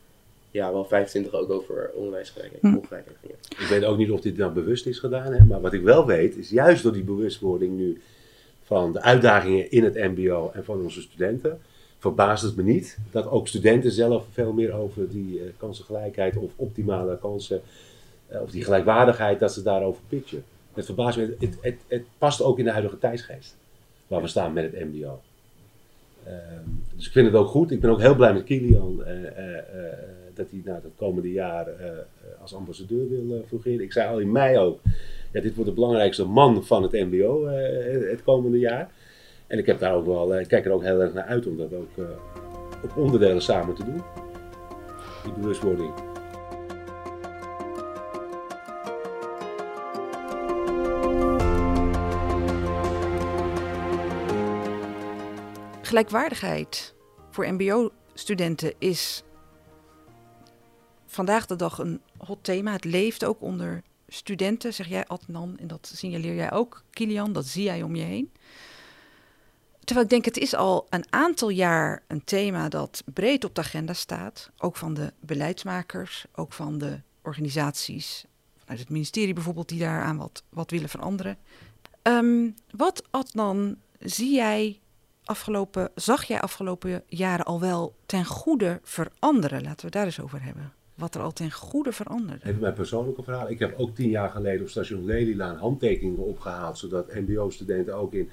ja 0.52 0.73
wel 0.73 0.85
25 0.85 1.32
ook 1.32 1.50
over 1.50 1.90
onderwijsgelijkheid, 1.94 2.62
Hm. 2.62 2.94
Ik 3.62 3.66
weet 3.68 3.85
ook 3.85 3.97
niet 3.97 4.11
of 4.11 4.21
dit 4.21 4.37
nou 4.37 4.52
bewust 4.52 4.87
is 4.87 4.99
gedaan, 4.99 5.32
hè, 5.32 5.44
maar 5.44 5.61
wat 5.61 5.73
ik 5.73 5.82
wel 5.82 6.06
weet 6.06 6.37
is 6.37 6.50
juist 6.50 6.82
door 6.82 6.92
die 6.92 7.02
bewustwording 7.02 7.76
nu 7.76 8.00
van 8.62 8.92
de 8.92 9.02
uitdagingen 9.02 9.71
in 9.71 9.85
het 9.85 9.94
MBO 9.94 10.50
en 10.54 10.64
van 10.64 10.82
onze 10.82 11.00
studenten, 11.00 11.61
verbaast 11.99 12.42
het 12.42 12.56
me 12.56 12.62
niet 12.62 12.99
dat 13.11 13.30
ook 13.30 13.49
studenten 13.49 13.92
zelf 13.92 14.25
veel 14.30 14.52
meer 14.52 14.73
over 14.73 15.11
die 15.11 15.40
eh, 15.40 15.47
kansengelijkheid 15.56 16.37
of 16.37 16.52
optimale 16.56 17.18
kansen, 17.18 17.62
eh, 18.26 18.40
of 18.40 18.50
die 18.50 18.64
gelijkwaardigheid, 18.64 19.40
dat 19.40 19.52
ze 19.52 19.62
daarover 19.62 20.02
pitchen. 20.09 20.44
Het 20.73 20.85
verbaast 20.85 21.18
me, 21.18 21.37
het, 21.38 21.56
het, 21.61 21.76
het 21.87 22.04
past 22.18 22.42
ook 22.42 22.59
in 22.59 22.64
de 22.64 22.71
huidige 22.71 22.99
tijdsgeest 22.99 23.56
waar 24.06 24.21
we 24.21 24.28
staan 24.28 24.52
met 24.52 24.73
het 24.73 24.85
MBO. 24.85 25.21
Ehm, 26.25 26.68
dus 26.94 27.06
ik 27.06 27.12
vind 27.12 27.26
het 27.26 27.37
ook 27.37 27.49
goed. 27.49 27.71
Ik 27.71 27.80
ben 27.80 27.90
ook 27.90 28.00
heel 28.00 28.14
blij 28.14 28.32
met 28.32 28.44
Kilian 28.44 29.04
eh, 29.04 29.26
eh, 29.26 29.59
eh, 29.59 29.99
dat 30.35 30.51
hij 30.51 30.61
nou, 30.65 30.79
het 30.83 30.93
komende 30.97 31.33
jaar 31.33 31.67
eh, 31.67 31.89
eh, 31.89 31.97
als 32.41 32.55
ambassadeur 32.55 33.09
wil 33.09 33.37
eh, 33.37 33.47
fungeren. 33.49 33.85
Ik 33.85 33.93
zei 33.93 34.09
al 34.09 34.21
in 34.21 34.33
mei 34.33 34.59
ook, 34.59 34.79
ja, 35.33 35.41
dit 35.41 35.55
wordt 35.55 35.71
de 35.71 35.75
belangrijkste 35.75 36.25
man 36.25 36.65
van 36.65 36.83
het 36.83 36.93
MBO 36.93 37.47
eh, 37.47 38.11
het 38.11 38.23
komende 38.23 38.59
jaar. 38.59 38.91
En 39.47 39.59
ik 39.59 39.67
heb 39.67 39.79
daar 39.79 39.95
ook 39.95 40.07
wel, 40.07 40.35
eh, 40.35 40.41
ik 40.41 40.49
kijk 40.49 40.65
er 40.65 40.73
ook 40.73 40.83
heel 40.83 41.01
erg 41.01 41.12
naar 41.12 41.25
uit 41.25 41.47
om 41.47 41.57
dat 41.57 41.75
ook 41.75 41.97
eh, 41.97 42.05
op 42.83 42.97
onderdelen 42.97 43.43
samen 43.43 43.75
te 43.75 43.85
doen. 43.85 44.03
Die 45.25 45.33
bewustwording. 45.33 45.93
Gelijkwaardigheid 55.83 56.95
voor 57.31 57.53
MBO-studenten 57.53 58.75
is 58.79 59.23
vandaag 61.12 61.47
de 61.47 61.57
dag 61.57 61.78
een 61.78 62.00
hot 62.19 62.45
thema. 62.45 62.73
Het 62.73 62.85
leeft 62.85 63.25
ook 63.25 63.40
onder 63.40 63.83
studenten, 64.09 64.75
zeg 64.75 64.88
jij 64.88 65.07
Adnan, 65.07 65.57
en 65.59 65.66
dat 65.66 65.92
signaleer 65.95 66.35
jij 66.35 66.52
ook, 66.52 66.83
Kilian, 66.90 67.33
dat 67.33 67.47
zie 67.47 67.62
jij 67.62 67.83
om 67.83 67.97
je 67.97 68.02
heen. 68.02 68.33
Terwijl 69.85 70.07
ik 70.07 70.12
denk, 70.12 70.25
het 70.25 70.37
is 70.37 70.54
al 70.54 70.87
een 70.90 71.04
aantal 71.11 71.49
jaar 71.49 72.02
een 72.07 72.25
thema 72.25 72.69
dat 72.69 73.02
breed 73.12 73.45
op 73.45 73.54
de 73.54 73.61
agenda 73.61 73.92
staat. 73.92 74.50
Ook 74.59 74.76
van 74.76 74.95
de 74.95 75.12
beleidsmakers, 75.21 76.25
ook 76.35 76.52
van 76.52 76.78
de 76.78 77.00
organisaties 77.23 78.25
uit 78.64 78.78
het 78.78 78.88
ministerie 78.88 79.35
bijvoorbeeld 79.35 79.69
die 79.69 79.78
daaraan 79.78 80.16
wat, 80.16 80.42
wat 80.49 80.71
willen 80.71 80.88
veranderen. 80.88 81.38
Ehm, 82.02 82.50
wat 82.71 83.02
Adnan, 83.11 83.76
zie 83.99 84.35
jij 84.35 84.81
afgelopen, 85.25 85.90
zag 85.95 86.25
jij 86.25 86.40
afgelopen 86.40 87.02
jaren 87.07 87.45
al 87.45 87.61
wel 87.61 87.95
ten 88.07 88.25
goede 88.25 88.81
veranderen? 88.83 89.62
Laten 89.62 89.85
we 89.85 89.90
daar 89.90 90.04
eens 90.04 90.21
over 90.21 90.42
hebben. 90.42 90.73
Wat 91.02 91.14
er 91.14 91.21
al 91.21 91.32
ten 91.32 91.52
goede 91.52 91.92
veranderde. 91.92 92.47
Even 92.47 92.61
mijn 92.61 92.75
persoonlijke 92.75 93.23
verhaal. 93.23 93.50
Ik 93.50 93.59
heb 93.59 93.78
ook 93.78 93.94
tien 93.94 94.09
jaar 94.09 94.30
geleden 94.30 94.61
op 94.61 94.68
station 94.68 95.04
Lelylaan 95.04 95.56
handtekeningen 95.56 96.25
opgehaald, 96.25 96.78
zodat 96.78 97.14
MBO-studenten 97.14 97.94
ook 97.94 98.12
in 98.14 98.30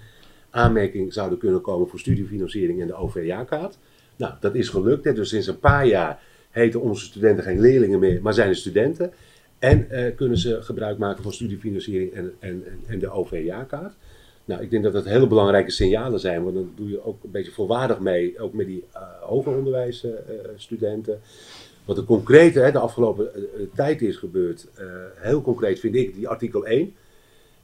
aanmerking 0.49 1.13
zouden 1.13 1.37
kunnen 1.37 1.61
komen 1.61 1.87
voor 1.87 1.99
studiefinanciering 1.99 2.81
en 2.81 2.87
de 2.87 2.93
OV-jaarkaart. 2.93 3.77
Nou, 4.15 4.33
dat 4.39 4.55
is 4.55 4.69
gelukt. 4.69 5.03
Hè. 5.03 5.13
Dus 5.13 5.29
sinds 5.29 5.47
een 5.47 5.59
paar 5.59 5.87
jaar 5.87 6.19
heten 6.49 6.81
onze 6.81 7.05
studenten 7.05 7.43
geen 7.43 7.59
leerlingen 7.59 7.99
meer, 7.99 8.21
maar 8.21 8.33
zijn 8.33 8.47
het 8.47 8.57
studenten. 8.57 9.13
En 9.59 9.89
eh, 9.89 10.15
kunnen 10.15 10.37
ze 10.37 10.61
gebruik 10.61 10.97
maken 10.97 11.23
van 11.23 11.33
studiefinanciering 11.33 12.13
en, 12.13 12.33
en, 12.39 12.63
en 12.87 12.99
de 12.99 13.09
OV-jaarkaart. 13.09 13.93
Nou, 14.45 14.61
ik 14.61 14.69
denk 14.69 14.83
dat 14.83 14.93
dat 14.93 15.05
hele 15.05 15.27
belangrijke 15.27 15.71
signalen 15.71 16.19
zijn, 16.19 16.43
want 16.43 16.55
dan 16.55 16.71
doe 16.75 16.89
je 16.89 17.05
ook 17.05 17.23
een 17.23 17.31
beetje 17.31 17.51
volwaardig 17.51 17.99
mee, 17.99 18.39
ook 18.39 18.53
met 18.53 18.65
die 18.65 18.83
uh, 18.93 19.01
hoger 19.21 19.55
onderwijsstudenten. 19.55 21.21
Wat 21.89 21.97
er 21.97 22.03
concreet 22.03 22.55
hè, 22.55 22.71
de 22.71 22.79
afgelopen 22.79 23.29
uh, 23.35 23.41
tijd 23.75 24.01
is 24.01 24.17
gebeurd, 24.17 24.67
heel 25.15 25.41
concreet 25.41 25.79
vind 25.79 25.95
ik 25.95 26.15
die 26.15 26.27
artikel 26.27 26.65
1. 26.65 26.93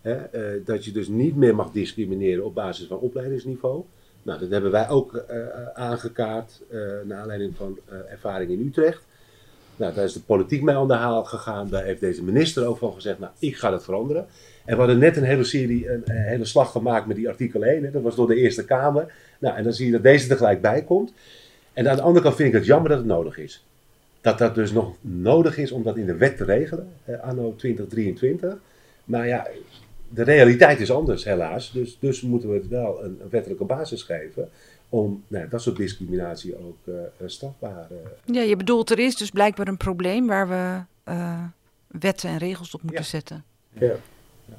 Hè, 0.01 0.17
dat 0.63 0.85
je 0.85 0.91
dus 0.91 1.07
niet 1.07 1.35
meer 1.35 1.55
mag 1.55 1.71
discrimineren 1.71 2.45
op 2.45 2.53
basis 2.53 2.87
van 2.87 2.97
opleidingsniveau. 2.97 3.83
Nou, 4.23 4.39
dat 4.39 4.49
hebben 4.49 4.71
wij 4.71 4.89
ook 4.89 5.25
aangekaart 5.73 6.61
naar 7.03 7.17
aanleiding 7.17 7.55
van 7.55 7.79
ervaring 8.09 8.51
in 8.51 8.65
Utrecht. 8.67 9.01
Nou, 9.75 9.93
daar 9.93 10.03
is 10.03 10.13
de 10.13 10.21
politiek 10.21 10.61
mee 10.61 10.75
aan 10.75 10.87
de 10.87 10.93
haal 10.93 11.23
gegaan. 11.23 11.69
Daar 11.69 11.83
heeft 11.83 11.99
deze 11.99 12.23
minister 12.23 12.65
ook 12.65 12.77
van 12.77 12.93
gezegd, 12.93 13.19
nou, 13.19 13.31
ik 13.39 13.55
ga 13.55 13.69
dat 13.69 13.83
veranderen. 13.83 14.25
En 14.65 14.73
we 14.73 14.79
hadden 14.79 14.99
net 14.99 15.17
een 15.17 15.23
hele 15.23 15.43
serie, 15.43 15.89
een, 15.89 16.01
een 16.05 16.23
hele 16.23 16.45
slag 16.45 16.71
gemaakt 16.71 17.07
met 17.07 17.15
die 17.15 17.29
artikel 17.29 17.63
1. 17.63 17.83
Hè. 17.83 17.91
Dat 17.91 18.01
was 18.01 18.15
door 18.15 18.27
de 18.27 18.35
Eerste 18.35 18.65
Kamer. 18.65 19.13
Nou, 19.39 19.55
en 19.55 19.63
dan 19.63 19.73
zie 19.73 19.85
je 19.85 19.91
dat 19.91 20.03
deze 20.03 20.29
er 20.29 20.37
gelijk 20.37 20.61
bij 20.61 20.83
komt. 20.83 21.13
En 21.73 21.89
aan 21.89 21.95
de 21.95 22.01
andere 22.01 22.23
kant 22.23 22.35
vind 22.35 22.47
ik 22.47 22.55
het 22.55 22.65
jammer 22.65 22.89
dat 22.89 22.97
het 22.97 23.07
nodig 23.07 23.37
is. 23.37 23.63
Dat 24.25 24.37
dat 24.37 24.55
dus 24.55 24.71
nog 24.71 24.95
nodig 25.01 25.57
is 25.57 25.71
om 25.71 25.83
dat 25.83 25.97
in 25.97 26.05
de 26.05 26.15
wet 26.15 26.37
te 26.37 26.43
regelen, 26.43 26.89
eh, 27.03 27.19
anno 27.19 27.55
2023. 27.55 28.57
Maar 29.03 29.27
ja, 29.27 29.47
de 30.09 30.23
realiteit 30.23 30.79
is 30.79 30.91
anders 30.91 31.23
helaas. 31.23 31.71
Dus, 31.71 31.97
dus 31.99 32.21
moeten 32.21 32.49
we 32.49 32.55
het 32.55 32.67
wel 32.67 33.03
een, 33.03 33.17
een 33.21 33.29
wettelijke 33.29 33.63
basis 33.63 34.03
geven 34.03 34.49
om 34.89 35.23
nou, 35.27 35.47
dat 35.47 35.61
soort 35.61 35.75
discriminatie 35.75 36.57
ook 36.57 36.77
uh, 36.85 36.95
strafbaar. 37.25 37.87
Uh, 37.91 37.97
ja, 38.35 38.41
je 38.41 38.55
bedoelt 38.55 38.89
er 38.89 38.99
is 38.99 39.15
dus 39.15 39.29
blijkbaar 39.29 39.67
een 39.67 39.77
probleem 39.77 40.27
waar 40.27 40.49
we 40.49 40.79
uh, 41.11 41.43
wetten 41.87 42.29
en 42.29 42.37
regels 42.37 42.73
op 42.73 42.81
moeten 42.81 43.01
ja. 43.01 43.07
zetten. 43.09 43.43
Ja. 43.69 43.95
ja. 44.45 44.57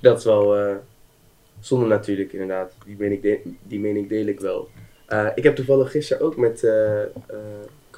Dat 0.00 0.18
is 0.18 0.24
wel 0.24 0.80
zonde 1.60 1.86
natuurlijk 1.86 2.32
inderdaad. 2.32 2.72
Die 2.84 2.96
mening, 2.98 3.22
de, 3.22 3.40
die 3.62 3.80
mening 3.80 4.08
deel 4.08 4.26
ik 4.26 4.40
wel. 4.40 4.68
ik 5.34 5.42
heb 5.42 5.56
toevallig 5.56 5.90
gisteren 5.90 6.26
ook 6.26 6.36
met 6.36 6.62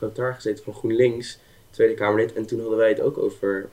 Krotar 0.02 0.34
gezeten 0.34 0.64
van 0.64 0.74
GroenLinks, 0.74 1.38
Tweede 1.70 1.94
Kamerlid. 1.94 2.32
En 2.32 2.46
toen 2.46 2.60
hadden 2.60 2.78
wij 2.78 2.88
het 2.88 3.00
ook 3.00 3.18
over 3.18 3.68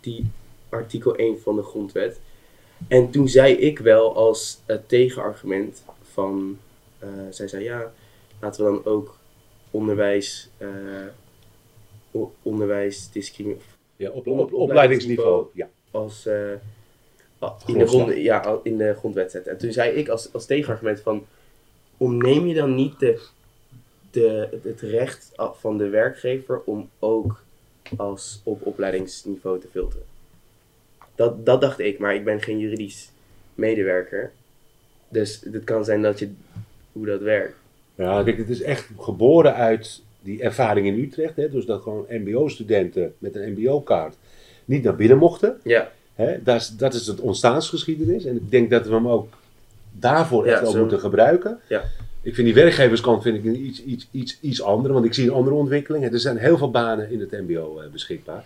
die 0.00 0.26
artikel 0.68 1.16
1 1.16 1.40
van 1.40 1.56
de 1.56 1.62
grondwet. 1.62 2.20
En 2.88 3.10
toen 3.10 3.28
zei 3.28 3.54
ik 3.54 3.78
wel 3.78 4.14
als 4.14 4.60
tegenargument 4.86 5.84
van, 6.02 6.58
uh, 7.04 7.08
zij 7.30 7.48
zei 7.48 7.64
ja, 7.64 7.92
laten 8.40 8.64
we 8.64 8.70
dan 8.70 8.92
ook 8.92 9.16
onderwijs, 9.70 10.48
onderwijs 12.42 13.10
discriminatie. 13.12 13.68
Ja, 13.96 14.10
op, 14.10 14.26
op, 14.26 14.38
op 14.38 14.52
opleidingsniveau. 14.52 15.46
Ja. 15.52 15.68
Als, 15.90 16.26
in, 17.66 17.78
de 17.78 17.86
grond, 17.86 18.16
ja, 18.16 18.60
in 18.62 18.76
de 18.76 18.94
grondwet 18.94 19.30
zetten. 19.30 19.52
En 19.52 19.58
toen 19.58 19.72
zei 19.72 19.90
ik 19.90 20.08
als, 20.08 20.32
als 20.32 20.46
tegenargument 20.46 21.00
van, 21.00 21.26
ontneem 21.96 22.46
je 22.46 22.54
dan 22.54 22.74
niet 22.74 22.98
de, 22.98 23.28
de, 24.10 24.48
het 24.62 24.80
recht 24.80 25.32
van 25.52 25.78
de 25.78 25.88
werkgever 25.88 26.60
om 26.64 26.88
ook 26.98 27.42
als 27.96 28.40
op 28.42 28.66
opleidingsniveau 28.66 29.60
te 29.60 29.66
filteren? 29.70 30.06
Dat, 31.14 31.46
dat 31.46 31.60
dacht 31.60 31.78
ik, 31.78 31.98
maar 31.98 32.14
ik 32.14 32.24
ben 32.24 32.42
geen 32.42 32.58
juridisch 32.58 33.10
medewerker. 33.54 34.32
Dus 35.08 35.40
het 35.52 35.64
kan 35.64 35.84
zijn 35.84 36.02
dat 36.02 36.18
je, 36.18 36.30
hoe 36.92 37.06
dat 37.06 37.20
werkt. 37.20 37.54
Ja, 37.94 38.22
kijk, 38.22 38.36
het 38.36 38.48
is 38.48 38.62
echt 38.62 38.88
geboren 38.98 39.54
uit 39.54 40.02
die 40.20 40.42
ervaring 40.42 40.86
in 40.86 40.98
Utrecht. 40.98 41.36
Hè, 41.36 41.50
dus 41.50 41.64
dat 41.64 41.82
gewoon 41.82 42.06
MBO-studenten 42.08 43.14
met 43.18 43.36
een 43.36 43.52
MBO-kaart 43.52 44.16
niet 44.64 44.82
naar 44.82 44.96
binnen 44.96 45.18
mochten. 45.18 45.60
Ja. 45.62 45.92
Hè, 46.14 46.42
dat, 46.42 46.60
is, 46.60 46.68
dat 46.68 46.94
is 46.94 47.06
het 47.06 47.20
ontstaansgeschiedenis. 47.20 48.24
En 48.24 48.36
ik 48.36 48.50
denk 48.50 48.70
dat 48.70 48.86
we 48.86 48.94
hem 48.94 49.08
ook 49.08 49.28
daarvoor 49.92 50.46
echt 50.46 50.60
ja, 50.60 50.64
wel 50.64 50.80
moeten 50.80 51.00
gebruiken. 51.00 51.58
Ja. 51.68 51.82
Ik 52.22 52.34
vind 52.34 52.46
die 52.46 52.54
werkgeverskant 52.54 53.22
vind 53.22 53.44
ik 53.44 53.54
iets, 53.54 53.84
iets, 53.84 54.08
iets, 54.10 54.38
iets 54.40 54.62
andere, 54.62 54.94
want 54.94 55.04
ik 55.04 55.14
zie 55.14 55.26
een 55.26 55.34
andere 55.34 55.56
ontwikkeling. 55.56 56.12
Er 56.12 56.20
zijn 56.20 56.36
heel 56.36 56.58
veel 56.58 56.70
banen 56.70 57.10
in 57.10 57.20
het 57.20 57.30
MBO 57.30 57.80
uh, 57.80 57.92
beschikbaar. 57.92 58.44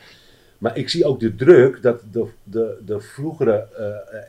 Maar 0.58 0.76
ik 0.76 0.88
zie 0.88 1.04
ook 1.04 1.20
de 1.20 1.34
druk 1.34 1.82
dat 1.82 2.00
de, 2.12 2.26
de, 2.42 2.76
de 2.86 3.00
vroegere 3.00 3.66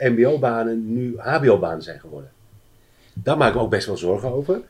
uh, 0.01 0.09
MBO-banen 0.09 0.93
nu 0.93 1.15
HBO-banen 1.17 1.83
zijn 1.83 1.99
geworden. 1.99 2.31
Daar 3.13 3.37
maak 3.37 3.49
ik 3.49 3.55
me 3.55 3.61
ook 3.61 3.69
best 3.69 3.87
wel 3.87 3.97
zorgen 3.97 4.31
over. 4.31 4.61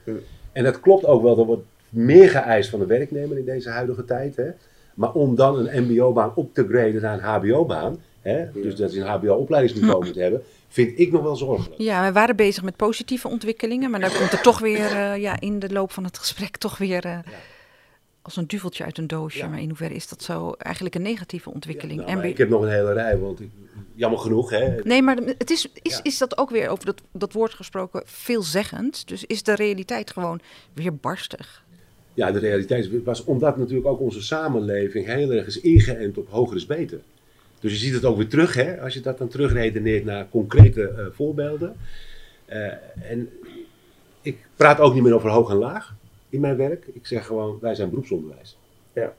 En 0.51 0.63
dat 0.63 0.79
klopt 0.79 1.05
ook 1.05 1.21
wel, 1.21 1.39
er 1.39 1.45
wordt 1.45 1.65
meer 1.89 2.29
geëist 2.29 2.69
van 2.69 2.79
de 2.79 2.85
werknemer 2.85 3.37
in 3.37 3.45
deze 3.45 3.69
huidige 3.69 4.05
tijd. 4.05 4.35
Hè? 4.35 4.49
Maar 4.93 5.13
om 5.13 5.35
dan 5.35 5.67
een 5.67 5.83
MBO-baan 5.83 6.31
op 6.35 6.53
te 6.53 6.67
graden 6.67 7.01
naar 7.01 7.13
een 7.13 7.23
HBO-baan, 7.23 8.01
hè? 8.21 8.45
Dus 8.53 8.75
dat 8.75 8.93
je 8.93 8.99
een 8.99 9.07
HBO-opleidingsniveau 9.07 10.05
moet 10.05 10.15
hebben, 10.15 10.41
vind 10.75 10.99
ik 10.99 11.11
nog 11.11 11.21
wel 11.21 11.35
zorgelijk. 11.35 11.81
Ja, 11.81 12.05
we 12.05 12.11
waren 12.11 12.35
bezig 12.35 12.63
met 12.63 12.75
positieve 12.75 13.27
ontwikkelingen, 13.27 13.91
maar 13.91 13.99
dan 13.99 14.11
komt 14.11 14.31
er 14.31 14.41
toch 14.41 14.59
weer 14.59 14.91
uh, 14.91 15.17
ja, 15.17 15.39
in 15.39 15.59
de 15.59 15.69
loop 15.69 15.91
van 15.91 16.03
het 16.03 16.17
gesprek 16.17 16.57
toch 16.57 16.77
weer. 16.77 17.05
Uh, 17.05 17.11
ja 17.11 17.21
als 18.25 18.35
een 18.35 18.47
duveltje 18.47 18.83
uit 18.83 18.97
een 18.97 19.07
doosje. 19.07 19.37
Ja. 19.37 19.47
Maar 19.47 19.61
in 19.61 19.67
hoeverre 19.67 19.93
is 19.93 20.07
dat 20.07 20.23
zo 20.23 20.51
eigenlijk 20.51 20.95
een 20.95 21.01
negatieve 21.01 21.49
ontwikkeling? 21.49 21.99
Ja, 22.07 22.13
nou, 22.13 22.27
ik 22.27 22.37
heb 22.37 22.49
nog 22.49 22.61
een 22.61 22.69
hele 22.69 22.93
rij, 22.93 23.17
want 23.17 23.39
ik, 23.39 23.49
jammer 23.93 24.19
genoeg. 24.19 24.49
Hè. 24.49 24.75
Nee, 24.83 25.01
maar 25.01 25.17
het 25.37 25.49
is, 25.49 25.67
is, 25.81 25.99
is 26.03 26.17
dat 26.17 26.37
ook 26.37 26.49
weer 26.49 26.69
over 26.69 26.85
dat, 26.85 27.01
dat 27.11 27.33
woord 27.33 27.53
gesproken 27.53 28.01
veelzeggend? 28.05 29.07
Dus 29.07 29.25
is 29.25 29.43
de 29.43 29.55
realiteit 29.55 30.11
gewoon 30.11 30.39
weer 30.73 30.95
barstig? 30.95 31.63
Ja, 32.13 32.31
de 32.31 32.39
realiteit 32.39 33.03
was 33.03 33.23
omdat 33.23 33.57
natuurlijk 33.57 33.87
ook 33.87 33.99
onze 33.99 34.21
samenleving 34.21 35.05
heel 35.05 35.31
erg 35.31 35.47
is 35.47 35.59
ingeënt 35.59 36.17
op 36.17 36.29
hoger 36.29 36.55
is 36.55 36.65
beter. 36.65 36.99
Dus 37.65 37.73
je 37.73 37.79
ziet 37.79 37.93
het 37.93 38.05
ook 38.05 38.17
weer 38.17 38.27
terug, 38.27 38.53
hè, 38.53 38.81
als 38.81 38.93
je 38.93 38.99
dat 38.99 39.17
dan 39.17 39.27
terugredeneert 39.27 40.05
naar 40.05 40.29
concrete 40.29 40.93
uh, 40.97 41.05
voorbeelden. 41.11 41.75
Uh, 42.49 42.65
en 43.11 43.29
ik 44.21 44.37
praat 44.55 44.79
ook 44.79 44.93
niet 44.93 45.03
meer 45.03 45.15
over 45.15 45.29
hoog 45.29 45.49
en 45.49 45.55
laag 45.55 45.95
in 46.29 46.39
mijn 46.39 46.57
werk. 46.57 46.85
Ik 46.93 47.05
zeg 47.05 47.25
gewoon, 47.25 47.57
wij 47.61 47.75
zijn 47.75 47.89
beroepsonderwijs. 47.89 48.57
Ja, 48.93 49.13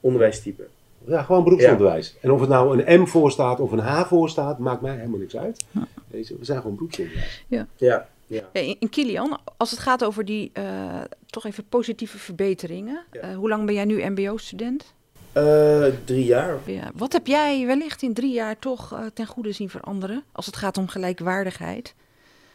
onderwijstype. 0.00 0.66
Ja, 1.04 1.22
gewoon 1.22 1.44
beroepsonderwijs. 1.44 2.12
Ja. 2.12 2.18
En 2.20 2.30
of 2.30 2.40
het 2.40 2.48
nou 2.48 2.82
een 2.82 3.00
M 3.00 3.06
voor 3.06 3.30
staat 3.30 3.60
of 3.60 3.72
een 3.72 3.78
H 3.78 4.06
voor 4.06 4.28
staat, 4.28 4.58
maakt 4.58 4.82
mij 4.82 4.96
helemaal 4.96 5.18
niks 5.18 5.36
uit. 5.36 5.64
We 6.08 6.24
zijn 6.40 6.60
gewoon 6.60 6.76
beroepsonderwijs. 6.76 7.44
Ja. 7.46 7.66
ja. 7.76 8.08
Ja. 8.26 8.48
in 8.52 8.88
Kilian, 8.90 9.40
als 9.56 9.70
het 9.70 9.80
gaat 9.80 10.04
over 10.04 10.24
die 10.24 10.50
uh, 10.58 11.00
toch 11.26 11.44
even 11.44 11.64
positieve 11.68 12.18
verbeteringen. 12.18 13.04
Ja. 13.12 13.30
Uh, 13.30 13.36
hoe 13.36 13.48
lang 13.48 13.66
ben 13.66 13.74
jij 13.74 13.84
nu 13.84 14.04
MBO-student? 14.08 14.94
Uh, 15.36 15.86
drie 16.04 16.24
jaar. 16.24 16.58
Ja. 16.66 16.90
Wat 16.94 17.12
heb 17.12 17.26
jij 17.26 17.66
wellicht 17.66 18.02
in 18.02 18.14
drie 18.14 18.32
jaar 18.32 18.58
toch 18.58 19.10
ten 19.14 19.26
goede 19.26 19.52
zien 19.52 19.70
veranderen? 19.70 20.22
Als 20.32 20.46
het 20.46 20.56
gaat 20.56 20.76
om 20.76 20.88
gelijkwaardigheid, 20.88 21.94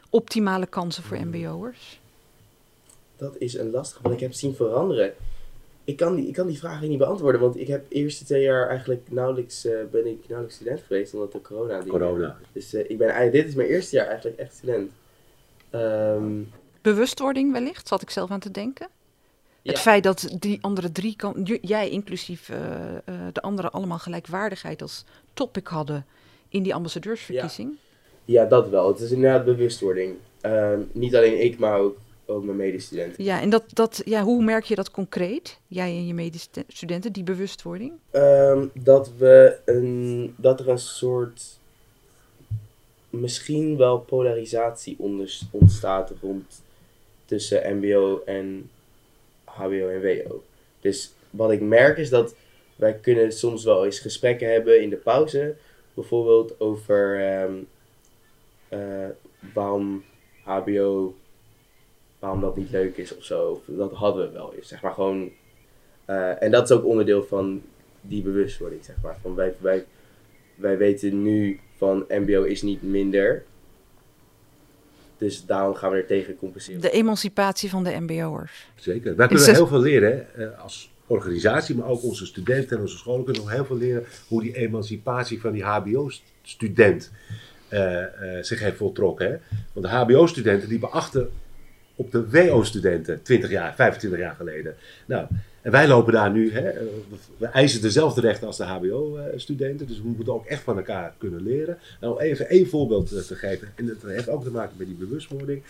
optimale 0.09 0.65
kansen 0.65 1.03
voor 1.03 1.17
MBO'ers? 1.25 2.01
Dat 3.15 3.35
is 3.37 3.57
een 3.57 3.71
lastige, 3.71 4.01
want 4.01 4.13
ik 4.13 4.19
heb 4.21 4.33
zien 4.33 4.55
veranderen. 4.55 5.13
Ik 5.83 5.97
kan, 5.97 6.15
die, 6.15 6.27
ik 6.27 6.33
kan 6.33 6.47
die 6.47 6.57
vragen 6.57 6.89
niet 6.89 6.97
beantwoorden, 6.97 7.41
want 7.41 7.57
ik 7.57 7.67
heb 7.67 7.89
de 7.89 7.95
eerste 7.95 8.25
twee 8.25 8.41
jaar 8.41 8.69
eigenlijk 8.69 9.01
nauwelijks, 9.09 9.65
uh, 9.65 9.73
ben 9.91 10.07
ik 10.07 10.19
nauwelijks 10.27 10.55
student 10.55 10.81
geweest, 10.87 11.13
omdat 11.13 11.31
de 11.31 11.41
corona... 11.41 11.79
Die 11.81 11.91
corona. 11.91 12.37
Dus 12.51 12.73
uh, 12.73 12.89
ik 12.89 12.97
ben 12.97 13.07
eigenlijk, 13.07 13.33
dit 13.33 13.47
is 13.47 13.55
mijn 13.55 13.69
eerste 13.69 13.95
jaar 13.95 14.07
eigenlijk 14.07 14.37
echt 14.37 14.55
student. 14.55 14.91
Um, 15.71 16.51
Bewustwording 16.81 17.51
wellicht, 17.51 17.87
zat 17.87 18.01
ik 18.01 18.09
zelf 18.09 18.31
aan 18.31 18.39
te 18.39 18.51
denken. 18.51 18.87
Ja. 19.63 19.71
Het 19.71 19.81
feit 19.81 20.03
dat 20.03 20.35
die 20.39 20.57
andere 20.61 20.91
drie, 20.91 21.15
kan, 21.15 21.57
jij 21.61 21.89
inclusief 21.89 22.49
uh, 22.49 22.57
de 23.33 23.41
anderen 23.41 23.71
allemaal 23.71 23.99
gelijkwaardigheid 23.99 24.81
als 24.81 25.05
topic 25.33 25.67
hadden 25.67 26.05
in 26.49 26.63
die 26.63 26.73
ambassadeursverkiezing. 26.73 27.75
Ja, 28.25 28.41
ja 28.41 28.49
dat 28.49 28.69
wel. 28.69 28.87
Het 28.87 28.99
is 28.99 29.11
inderdaad 29.11 29.45
bewustwording. 29.45 30.15
Um, 30.41 30.89
niet 30.91 31.15
alleen 31.15 31.43
ik, 31.43 31.59
maar 31.59 31.79
ook 31.79 31.97
ook 32.25 32.43
mijn 32.43 32.57
medestudenten. 32.57 33.23
Ja, 33.23 33.41
en 33.41 33.49
dat, 33.49 33.63
dat, 33.67 34.01
ja, 34.05 34.23
hoe 34.23 34.43
merk 34.43 34.63
je 34.63 34.75
dat 34.75 34.91
concreet, 34.91 35.59
jij 35.67 35.89
en 35.89 36.07
je 36.07 36.13
medestudenten, 36.13 37.13
die 37.13 37.23
bewustwording? 37.23 37.91
Um, 38.11 38.71
dat, 38.73 39.11
we 39.17 39.59
een, 39.65 40.33
dat 40.37 40.59
er 40.59 40.69
een 40.69 40.79
soort, 40.79 41.43
misschien 43.09 43.77
wel 43.77 43.99
polarisatie 43.99 44.97
ontstaat 45.51 46.11
rond 46.21 46.61
tussen 47.25 47.77
mbo 47.77 48.21
en 48.25 48.69
hbo 49.55 49.87
en 49.89 50.01
wo. 50.27 50.43
Dus 50.81 51.13
wat 51.29 51.51
ik 51.51 51.61
merk 51.61 51.97
is 51.97 52.09
dat 52.09 52.35
wij 52.75 52.93
kunnen 52.93 53.31
soms 53.31 53.63
wel 53.63 53.85
eens 53.85 53.99
gesprekken 53.99 54.51
hebben 54.51 54.81
in 54.81 54.89
de 54.89 54.95
pauze. 54.95 55.55
Bijvoorbeeld 55.93 56.59
over 56.59 57.25
ehm, 57.27 57.53
eh, 58.69 59.09
waarom 59.53 60.03
HBO, 60.43 61.15
waarom 62.19 62.41
dat 62.41 62.55
niet 62.57 62.69
leuk 62.71 62.97
is 62.97 63.17
of 63.17 63.23
zo. 63.23 63.61
Dat 63.65 63.91
hadden 63.91 64.27
we 64.27 64.33
wel 64.33 64.53
eens, 64.53 64.67
zeg 64.67 64.81
maar 64.81 64.93
gewoon. 64.93 65.31
eh, 66.05 66.41
en 66.43 66.51
dat 66.51 66.63
is 66.69 66.75
ook 66.77 66.85
onderdeel 66.85 67.23
van 67.23 67.61
die 68.01 68.21
bewustwording, 68.21 68.85
zeg 68.85 68.95
maar. 69.01 69.17
Van 69.21 69.35
wij, 69.35 69.53
wij, 69.59 69.85
wij 70.55 70.77
weten 70.77 71.21
nu 71.23 71.59
van 71.77 72.05
MBO 72.09 72.43
is 72.43 72.61
niet 72.61 72.83
minder. 72.83 73.43
Dus 75.23 75.45
daarom 75.45 75.75
gaan 75.75 75.91
we 75.91 75.97
er 75.97 76.05
tegen 76.05 76.35
compenseren. 76.35 76.81
De 76.81 76.91
emancipatie 76.91 77.69
van 77.69 77.83
de 77.83 77.99
MBO'ers. 77.99 78.67
Zeker. 78.75 79.15
Wij 79.15 79.27
kunnen 79.27 79.53
heel 79.53 79.67
veel 79.67 79.79
leren 79.79 80.27
hè, 80.33 80.45
eh, 80.45 80.59
als 80.59 80.91
organisatie, 81.07 81.75
maar 81.75 81.87
ook 81.87 82.03
onze 82.03 82.25
studenten 82.25 82.77
en 82.77 82.81
onze 82.81 82.97
scholen 82.97 83.23
kunnen 83.23 83.41
nog 83.41 83.51
heel 83.51 83.65
veel 83.65 83.77
leren 83.77 84.05
hoe 84.27 84.41
die 84.41 84.55
emancipatie 84.55 85.41
van 85.41 85.51
die 85.51 85.63
HBO-student 85.63 87.11
eh, 87.67 88.03
eh, 88.03 88.43
zich 88.43 88.59
heeft 88.59 88.77
voltrokken. 88.77 89.27
Hè. 89.27 89.37
Want 89.73 89.85
de 89.85 89.91
HBO-studenten 89.91 90.69
die 90.69 90.79
beachten 90.79 91.29
op 91.95 92.11
de 92.11 92.29
WO-studenten 92.29 93.21
20 93.21 93.49
jaar, 93.49 93.75
25 93.75 94.19
jaar 94.19 94.35
geleden. 94.35 94.75
Nou, 95.05 95.27
en 95.61 95.71
wij 95.71 95.87
lopen 95.87 96.13
daar 96.13 96.31
nu, 96.31 96.51
hè, 96.53 96.71
we- 97.37 97.45
eisen 97.45 97.81
dezelfde 97.81 98.21
rechten 98.21 98.47
als 98.47 98.57
de 98.57 98.63
HBO-studenten, 98.63 99.87
dus 99.87 100.01
we 100.01 100.07
moeten 100.07 100.33
ook 100.33 100.45
echt 100.45 100.61
van 100.63 100.77
elkaar 100.77 101.13
kunnen 101.17 101.43
leren. 101.43 101.77
Nou, 102.01 102.19
even 102.21 102.49
één 102.49 102.67
voorbeeld 102.67 103.11
eh, 103.11 103.21
te 103.21 103.35
geven, 103.35 103.67
en 103.75 103.85
dat 103.87 103.95
heeft 104.05 104.29
ook 104.29 104.43
te 104.43 104.51
maken 104.51 104.73
met 104.77 104.87
die 104.87 104.95
bewustwording. 104.95 105.63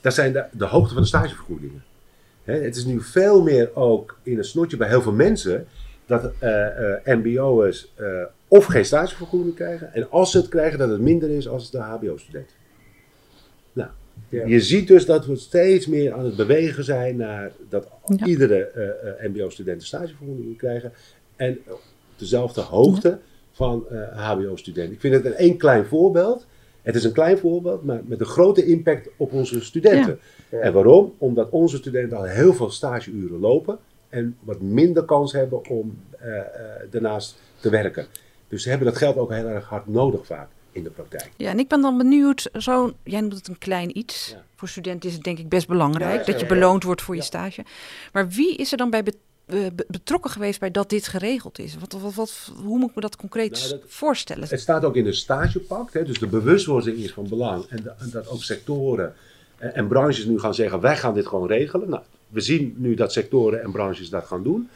Dat 0.00 0.14
zijn 0.14 0.32
de, 0.32 0.44
de 0.52 0.64
hoogte 0.64 0.92
van 0.94 1.02
de 1.02 1.08
stagevergoedingen. 1.08 1.82
Hè, 2.44 2.54
het 2.60 2.76
is 2.76 2.84
nu 2.84 3.00
veel 3.00 3.42
meer 3.42 3.76
ook 3.76 4.16
in 4.22 4.36
het 4.36 4.46
snotje 4.46 4.76
bij 4.76 4.88
heel 4.88 5.02
veel 5.02 5.12
mensen 5.12 5.66
dat 6.06 6.30
eh, 6.38 6.94
eh, 6.94 7.18
MBO'ers 7.18 7.92
of 8.48 8.64
geen 8.64 8.84
stagevergoeding 8.84 9.54
krijgen. 9.54 9.94
En 9.94 10.10
als 10.10 10.30
ze 10.30 10.38
het 10.38 10.48
krijgen, 10.48 10.78
dat 10.78 10.88
het 10.90 11.00
minder 11.00 11.30
is 11.30 11.48
als 11.48 11.70
de 11.70 11.78
HBO-student. 11.78 12.50
Ja. 14.28 14.46
je 14.46 14.60
ziet 14.60 14.88
dus 14.88 15.06
dat 15.06 15.26
we 15.26 15.36
steeds 15.36 15.86
meer 15.86 16.12
aan 16.12 16.24
het 16.24 16.36
bewegen 16.36 16.84
zijn 16.84 17.16
naar 17.16 17.52
dat 17.68 17.88
Ja. 18.06 18.26
iedere 18.26 18.64
eh, 18.64 18.88
eh, 19.24 19.32
MBO-student 19.32 19.80
een 19.80 19.86
stagevergoeding 19.86 20.56
krijgen. 20.56 20.92
En 21.36 21.58
op 21.68 21.80
dezelfde 22.16 22.60
hoogte 22.60 23.18
van 23.52 23.84
eh 23.90 24.28
HBO-studenten. 24.30 24.94
Ik 24.94 25.00
vind 25.00 25.14
het 25.14 25.24
een 25.24 25.34
één 25.34 25.56
klein 25.56 25.84
voorbeeld. 25.84 26.46
Het 26.82 26.94
is 26.94 27.04
een 27.04 27.12
klein 27.12 27.38
voorbeeld, 27.38 27.84
maar 27.84 28.00
met 28.06 28.20
een 28.20 28.26
grote 28.26 28.64
impact 28.64 29.08
op 29.16 29.32
onze 29.32 29.64
studenten. 29.64 30.18
Ja. 30.50 30.58
En 30.58 30.72
waarom? 30.72 31.14
Omdat 31.18 31.50
onze 31.50 31.76
studenten 31.76 32.16
al 32.16 32.24
heel 32.24 32.54
veel 32.54 32.70
stageuren 32.70 33.40
lopen 33.40 33.78
en 34.08 34.36
wat 34.40 34.60
minder 34.60 35.04
kans 35.04 35.32
hebben 35.32 35.68
om 35.68 35.98
eh, 36.18 36.38
eh, 36.38 36.44
daarnaast 36.90 37.38
te 37.60 37.70
werken. 37.70 38.06
Dus 38.48 38.62
ze 38.62 38.68
hebben 38.68 38.86
dat 38.86 38.96
geld 38.96 39.16
ook 39.16 39.32
heel 39.32 39.46
erg 39.46 39.64
hard 39.64 39.86
nodig 39.86 40.26
vaak 40.26 40.48
in 40.78 40.84
de 40.84 40.90
praktijk. 40.90 41.30
Ja, 41.36 41.50
en 41.50 41.58
ik 41.58 41.68
ben 41.68 41.80
dan 41.80 41.98
benieuwd, 41.98 42.48
zo, 42.58 42.92
jij 43.02 43.20
noemt 43.20 43.34
het 43.34 43.48
een 43.48 43.58
klein 43.58 43.98
iets. 43.98 44.30
Ja. 44.30 44.42
Voor 44.56 44.68
studenten 44.68 45.08
is 45.08 45.14
het 45.14 45.24
denk 45.24 45.38
ik 45.38 45.48
best 45.48 45.66
belangrijk 45.68 46.26
Ja, 46.26 46.32
dat 46.32 46.40
je 46.40 46.46
beloond 46.46 46.82
wordt 46.82 47.02
voor 47.02 47.14
je 47.16 47.22
stage. 47.22 47.64
Maar 48.12 48.28
wie 48.28 48.56
is 48.56 48.70
er 48.72 48.78
dan 48.78 48.90
bij 48.90 49.02
eh, 49.46 49.56
be- 49.74 49.84
betrokken 49.88 50.30
geweest 50.30 50.60
bij 50.60 50.70
dat 50.70 50.90
dit 50.90 51.06
geregeld 51.08 51.58
is? 51.58 51.76
Wat, 51.78 51.92
wat, 52.00 52.14
wat, 52.14 52.52
hoe 52.64 52.78
moet 52.78 52.88
ik 52.88 52.94
me 52.94 53.00
dat 53.00 53.16
concreet 53.16 53.50
Nou, 53.50 53.68
dat- 53.68 53.80
voorstellen? 53.86 54.48
Het 54.48 54.60
staat 54.60 54.84
ook 54.84 54.96
in 54.96 55.04
de 55.04 55.12
stagepact, 55.12 55.92
hè, 55.92 56.04
dus 56.04 56.18
de 56.18 56.26
bewustwording 56.26 56.96
is 56.96 57.12
van 57.12 57.28
belang. 57.28 57.64
En, 57.68 57.82
de- 57.82 57.92
en 57.98 58.10
dat 58.12 58.28
ook 58.28 58.42
sectoren 58.42 59.14
en, 59.56 59.74
en 59.74 59.88
branches 59.88 60.24
nu 60.24 60.38
gaan 60.38 60.54
zeggen, 60.54 60.80
wij 60.80 60.96
gaan 60.96 61.14
dit 61.14 61.26
gewoon 61.26 61.48
regelen. 61.48 61.88
Nou, 61.88 62.02
we 62.28 62.40
zien 62.40 62.74
nu 62.76 62.94
dat 62.94 63.12
sectoren 63.12 63.62
en 63.62 63.70
branches 63.72 64.10
dat 64.10 64.24
gaan 64.26 64.42
doen. 64.42 64.68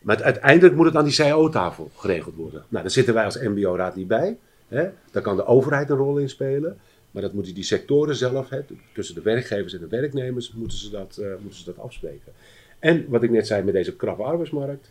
Maar 0.00 0.16
het- 0.16 0.24
uiteindelijk 0.24 0.74
moet 0.74 0.86
het 0.86 0.96
aan 0.96 1.04
die 1.04 1.14
CAO-tafel 1.14 1.90
geregeld 1.96 2.34
worden. 2.34 2.64
Nou, 2.68 2.82
daar 2.82 2.92
zitten 2.92 3.14
wij 3.14 3.24
als 3.24 3.38
MBO-raad 3.40 3.96
niet 3.96 4.08
bij. 4.08 4.36
Hè. 4.68 4.88
Daar 5.10 5.22
kan 5.22 5.36
de 5.36 5.46
overheid 5.46 5.90
een 5.90 5.96
rol 5.96 6.18
in 6.18 6.28
spelen. 6.28 6.78
Maar 7.10 7.22
dat 7.22 7.32
moeten 7.32 7.54
die 7.54 7.64
sectoren 7.64 8.14
zelf, 8.14 8.48
hè, 8.48 8.60
tussen 8.94 9.14
de 9.14 9.22
werkgevers 9.22 9.74
en 9.74 9.80
de 9.80 9.88
werknemers, 9.88 10.52
moeten 10.52 10.78
ze, 10.78 10.90
dat, 10.90 11.16
eh, 11.16 11.28
moeten 11.40 11.58
ze 11.58 11.64
dat 11.64 11.78
afspreken. 11.78 12.32
En 12.78 13.04
wat 13.08 13.22
ik 13.22 13.30
net 13.30 13.46
zei 13.46 13.62
met 13.62 13.74
deze 13.74 13.96
krappe 13.96 14.22
arbeidsmarkt. 14.22 14.90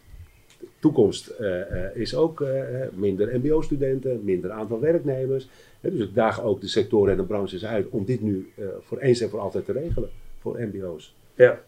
Toekomst 0.79 1.27
eh, 1.27 1.85
eh, 1.85 1.95
is 1.95 2.15
ook 2.15 2.45
minder 2.93 3.39
MBO-studenten, 3.39 4.23
minder 4.23 4.51
aantal 4.51 4.79
werknemers. 4.79 5.49
Hè, 5.81 5.91
dus 5.91 6.07
ik 6.07 6.15
daag 6.15 6.41
ook 6.41 6.61
de 6.61 6.67
sectoren 6.67 7.11
en 7.11 7.17
de 7.17 7.23
branches 7.23 7.65
uit 7.65 7.89
om 7.89 8.05
dit 8.05 8.21
nu 8.21 8.51
voor 8.79 8.97
eens 8.97 9.21
en 9.21 9.29
voor 9.29 9.39
altijd 9.39 9.65
te 9.65 9.71
regelen 9.71 10.09
voor 10.39 10.59
MBO's. 10.59 11.15
Ja, 11.35 11.61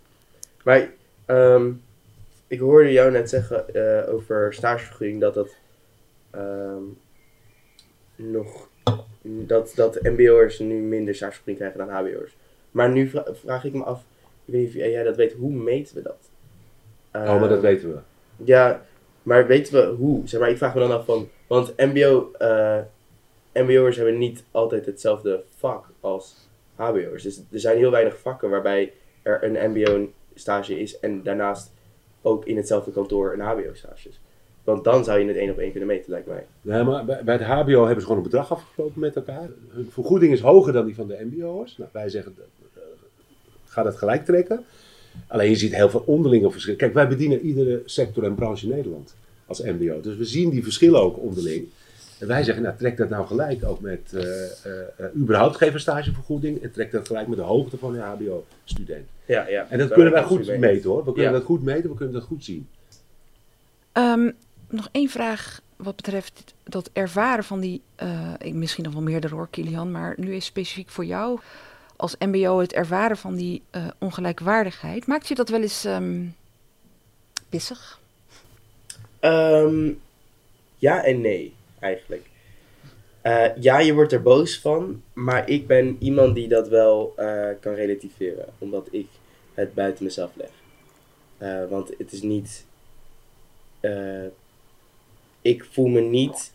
maar 0.64 0.92
ehm, 1.26 1.72
ik 2.48 2.60
hoorde 2.60 2.92
jou 2.92 3.12
net 3.12 3.30
zeggen 3.30 3.66
over 4.14 4.54
stagevergoeding 4.54 5.20
dat 5.20 5.34
dat 5.34 5.56
ehm, 6.32 6.84
nog 8.22 8.70
dat, 9.22 9.72
dat 9.76 10.00
MBO'ers 10.04 10.60
nu 10.60 10.76
minder 10.76 11.16
stagevergoeding 11.16 11.58
krijgen 11.58 11.80
dan 11.80 11.90
HBO'ers. 11.90 12.36
Maar 12.72 12.90
nu 12.90 13.08
vra- 13.08 13.26
vraag 13.32 13.64
ik 13.66 13.74
me 13.74 13.84
af, 13.84 14.00
ik 14.46 14.54
weet 14.54 14.60
niet 14.62 14.70
of 14.70 14.74
jij 14.76 15.04
dat 15.04 15.16
weet, 15.16 15.34
hoe 15.34 15.52
meten 15.52 15.96
we 15.96 16.02
dat? 16.02 16.18
oh, 17.14 17.24
maar 17.40 17.40
dat 17.40 17.52
Ehm, 17.52 17.62
weten 17.62 17.90
we. 17.94 18.00
Ja, 18.46 18.86
maar 19.24 19.48
weten 19.48 19.74
we 19.74 19.96
hoe? 19.96 20.28
Zeg 20.28 20.40
maar, 20.40 20.50
ik 20.50 20.58
vraag 20.58 20.74
me 20.74 20.80
dan 20.80 20.92
af 20.92 21.06
van, 21.06 21.30
want 21.48 21.74
MBO, 21.78 22.32
eh, 22.38 22.80
MBO'ers 23.54 23.96
hebben 23.96 24.18
niet 24.18 24.44
altijd 24.52 24.86
hetzelfde 24.86 25.44
vak 25.58 25.86
als 26.00 26.36
HBO'ers. 26.76 27.24
Dus 27.24 27.38
er 27.52 27.60
zijn 27.60 27.78
heel 27.78 27.92
weinig 27.92 28.18
vakken 28.20 28.50
waarbij 28.50 28.94
er 29.22 29.44
een 29.44 29.72
MBO-stage 29.72 30.80
is 30.80 31.00
en 31.00 31.24
daarnaast 31.24 31.72
ook 32.22 32.46
in 32.46 32.58
hetzelfde 32.58 32.92
kantoor 32.92 33.34
een 33.34 33.40
HBO-stage 33.40 34.10
is. 34.10 34.20
Want 34.72 34.84
dan 34.84 35.04
zou 35.04 35.20
je 35.20 35.28
het 35.28 35.38
één 35.38 35.50
op 35.50 35.58
één 35.58 35.72
kunnen 35.72 35.90
meten, 35.90 36.12
lijkt 36.12 36.28
mij. 36.28 36.46
Nee, 36.62 36.84
maar 36.84 37.06
bij, 37.06 37.36
het 37.36 37.44
HBO 37.44 37.80
hebben 37.80 38.00
ze 38.00 38.02
gewoon 38.02 38.18
een 38.18 38.30
bedrag 38.30 38.52
afgesproken 38.52 39.00
met 39.00 39.16
elkaar. 39.16 39.50
Hun 39.70 39.90
vergoeding 39.92 40.34
is 40.34 40.40
hoger 40.40 40.74
dan 40.74 40.86
die 40.86 40.96
van 40.96 41.08
de 41.08 41.28
MBO'ers. 41.32 41.78
Nou, 41.78 41.90
wij 41.94 42.10
zeggen, 42.10 42.36
eh, 42.74 42.82
ga 43.66 43.84
dat 43.84 43.98
gelijk 43.98 44.26
trekken. 44.26 44.66
Alleen 45.28 45.50
je 45.50 45.56
ziet 45.56 45.76
heel 45.76 45.90
veel 45.90 46.04
onderlinge 46.06 46.52
verschillen. 46.52 46.78
Kijk, 46.78 46.94
wij 46.94 47.08
bedienen 47.08 47.40
iedere 47.42 47.82
sector 47.86 48.24
en 48.24 48.36
branche 48.36 48.66
in 48.66 48.72
Nederland 48.72 49.16
als 49.46 49.62
MBO. 49.62 50.02
Dus 50.02 50.16
we 50.16 50.26
zien 50.26 50.50
die 50.50 50.64
verschillen 50.64 51.02
ook 51.02 51.20
onderling. 51.20 51.68
En 52.20 52.28
wij 52.28 52.44
zeggen, 52.44 52.64
nou, 52.64 52.78
trek 52.78 52.98
dat 52.98 53.10
nou 53.10 53.28
gelijk 53.28 53.66
ook 53.66 53.80
met, 53.80 54.14
eh, 54.14 54.22
eh, 54.24 54.82
eh, 54.98 55.16
überhaupt 55.16 55.56
geef 55.56 55.74
een 55.74 55.80
stagevergoeding. 55.80 56.62
En 56.64 56.72
trek 56.72 56.92
dat 56.92 57.08
gelijk 57.08 57.28
met 57.28 57.38
de 57.38 57.44
hoogte 57.44 57.78
van 57.78 57.94
de 57.94 58.00
HBO-student. 58.00 59.08
Ja, 59.26 59.48
ja. 59.48 59.68
En 59.70 59.78
dat 59.78 59.92
kunnen 59.92 60.14
wij 60.14 60.24
goed 60.24 60.58
meten 60.58 60.90
hoor. 60.90 61.06
We 61.06 61.14
kunnen 61.14 61.32
Ja. 61.32 61.38
dat 61.38 61.44
goed 61.44 61.64
meten, 61.64 61.90
we 61.90 61.96
kunnen 61.96 62.14
dat 62.14 62.24
goed 62.24 62.44
zien. 62.44 62.68
Ehm, 63.92 64.32
nog 64.70 64.90
één 64.92 65.10
vraag 65.10 65.62
wat 65.84 65.96
betreft 65.96 66.54
dat 66.64 66.90
ervaren 66.94 67.44
van 67.44 67.60
die, 67.60 67.82
eh, 67.96 68.34
misschien 68.52 68.84
nog 68.84 68.94
wel 68.94 69.02
meerdere 69.02 69.36
hoor, 69.36 69.48
Kilian, 69.50 69.92
maar 69.92 70.14
nu 70.18 70.36
is 70.36 70.46
specifiek 70.46 70.90
voor 70.90 71.06
jou 71.06 71.40
als 71.96 72.16
MBO 72.18 72.60
het 72.60 72.74
ervaren 72.74 73.18
van 73.18 73.36
die 73.36 73.62
eh, 73.70 73.88
ongelijkwaardigheid. 73.98 75.08
Maakt 75.08 75.28
je 75.28 75.36
dat 75.36 75.50
wel 75.50 75.62
eens 75.62 75.86
ehm, 75.86 76.26
pissig? 77.50 78.00
Ehm, 79.20 79.92
ja 80.78 81.04
en 81.04 81.22
nee, 81.22 81.54
eigenlijk. 81.80 82.26
Eh, 83.22 83.56
ja, 83.60 83.80
je 83.80 83.94
wordt 83.94 84.14
er 84.14 84.22
boos 84.22 84.60
van, 84.60 85.04
maar 85.14 85.50
ik 85.50 85.68
ben 85.68 85.98
iemand 86.00 86.36
die 86.36 86.48
dat 86.48 86.68
wel 86.68 87.14
kan 87.60 87.74
relativeren, 87.74 88.46
omdat 88.58 88.88
ik 88.92 89.08
het 89.54 89.74
buiten 89.74 90.04
mezelf 90.04 90.32
leg. 90.34 90.50
Want 91.70 91.92
het 91.98 92.12
is 92.12 92.22
niet. 92.22 92.66
Ik 95.42 95.66
voel 95.72 95.88
me 95.88 96.02
niet 96.02 96.54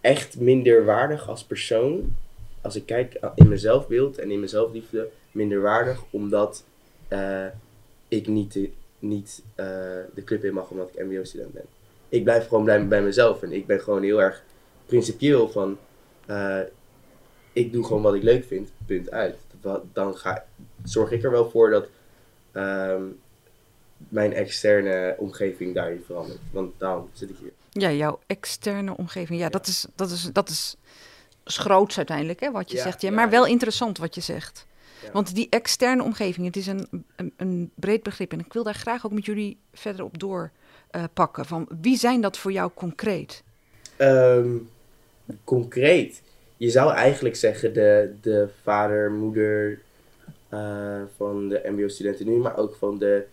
echt 0.00 0.40
minder 0.40 0.84
waardig 0.84 1.28
als 1.28 1.44
persoon. 1.44 2.16
Als 2.60 2.76
ik 2.76 2.86
kijk 2.86 3.20
in 3.34 3.48
mijn 3.48 3.60
zelfbeeld 3.60 4.18
en 4.18 4.30
in 4.30 4.38
mijn 4.38 4.50
zelfliefde, 4.50 5.08
minder 5.30 5.60
waardig, 5.60 6.02
omdat 6.10 6.64
eh, 7.08 7.46
ik 8.08 8.26
niet, 8.26 8.52
de, 8.52 8.70
niet 8.98 9.42
eh, 9.54 9.66
de 10.14 10.24
club 10.24 10.44
in 10.44 10.54
mag 10.54 10.70
omdat 10.70 10.90
ik 10.92 11.04
MBO-student 11.04 11.52
ben 11.52 11.64
ik 12.14 12.24
blijf 12.24 12.48
gewoon 12.48 12.64
blij 12.64 12.88
bij 12.88 13.02
mezelf. 13.02 13.42
En 13.42 13.52
ik 13.52 13.66
ben 13.66 13.80
gewoon 13.80 14.02
heel 14.02 14.22
erg 14.22 14.42
principieel 14.86 15.48
van... 15.48 15.78
eh, 16.26 16.60
ik 17.52 17.72
doe 17.72 17.84
gewoon 17.84 18.02
wat 18.02 18.14
ik 18.14 18.22
leuk 18.22 18.44
vind, 18.44 18.70
punt 18.86 19.10
uit. 19.10 19.36
Dan 19.92 20.16
ga, 20.16 20.44
zorg 20.84 21.10
ik 21.10 21.22
er 21.22 21.30
wel 21.30 21.50
voor 21.50 21.70
dat 21.70 21.86
ehm, 22.52 23.02
mijn 24.08 24.32
externe 24.32 25.14
omgeving 25.18 25.74
daarin 25.74 26.02
verandert. 26.06 26.38
Want 26.52 26.72
daarom 26.78 27.10
zit 27.12 27.30
ik 27.30 27.36
hier. 27.40 27.52
Ja, 27.80 27.90
jouw 27.90 28.18
externe 28.26 28.96
omgeving. 28.96 29.40
Ja, 29.40 29.48
Dat, 29.48 29.66
is, 29.66 29.86
dat, 29.94 30.10
is, 30.10 30.22
dat 30.32 30.48
is, 30.48 30.76
groots 31.44 31.96
uiteindelijk, 31.96 32.40
hè, 32.40 32.50
wat 32.50 32.70
je 32.70 32.76
Ja, 32.76 32.82
zegt. 32.82 33.00
Ja, 33.00 33.10
maar 33.10 33.30
wel 33.30 33.46
interessant 33.46 33.98
wat 33.98 34.14
je 34.14 34.20
zegt. 34.20 34.66
Want 35.12 35.34
die 35.34 35.46
externe 35.50 36.02
omgeving, 36.02 36.46
het 36.46 36.56
is 36.56 36.66
een, 36.66 36.88
een, 37.16 37.32
een 37.36 37.70
breed 37.74 38.02
begrip. 38.02 38.32
En 38.32 38.38
ik 38.38 38.52
wil 38.52 38.62
daar 38.62 38.74
graag 38.74 39.06
ook 39.06 39.12
met 39.12 39.24
jullie 39.24 39.58
verder 39.72 40.04
op 40.04 40.18
doorpakken. 40.18 41.44
van 41.44 41.68
wie 41.80 41.96
zijn 41.96 42.20
dat 42.20 42.38
voor 42.38 42.52
jou 42.52 42.70
concreet? 42.74 43.42
Ehm, 43.96 44.56
concreet. 45.44 46.22
Je 46.56 46.70
zou 46.70 46.92
eigenlijk 46.92 47.36
zeggen 47.36 47.72
de, 47.72 48.14
de 48.20 48.48
vader, 48.62 49.12
moeder 49.12 49.80
eh, 50.48 51.02
van 51.16 51.48
de 51.48 51.62
mbo-studenten 51.64 52.26
nu, 52.26 52.36
maar 52.36 52.56
ook 52.56 52.74
van 52.74 52.98
de 52.98 53.26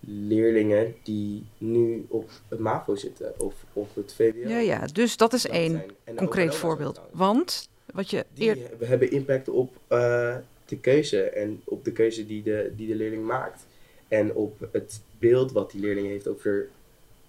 leerlingen 0.00 0.94
die 1.02 1.46
nu 1.58 2.06
op 2.08 2.30
het 2.48 2.58
MAVO 2.58 2.96
zitten 2.96 3.40
of 3.40 3.54
op 3.72 3.94
het 3.94 4.14
VWO. 4.14 4.48
Ja, 4.48 4.58
ja, 4.58 4.86
dus 4.92 5.16
dat 5.16 5.32
is 5.32 5.46
één 5.46 5.82
concreet 6.16 6.54
voorbeeld. 6.54 7.00
Want, 7.10 7.68
wat 7.86 8.10
je 8.10 8.24
eer... 8.36 8.58
hebben- 8.84 9.10
impact 9.10 9.48
op 9.48 9.76
eh, 9.86 10.36
de 10.64 10.78
keuze 10.78 11.22
en 11.22 11.62
op 11.64 11.84
de 11.84 11.92
keuze 11.92 12.26
die 12.26 12.42
de, 12.42 12.72
die 12.76 12.86
de 12.86 12.94
leerling 12.94 13.24
maakt. 13.24 13.66
En 14.08 14.34
op 14.34 14.68
het 14.72 15.00
beeld 15.18 15.52
wat 15.52 15.70
die 15.70 15.80
leerling 15.80 16.06
heeft 16.06 16.28
over, 16.28 16.68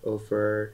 over 0.01 0.73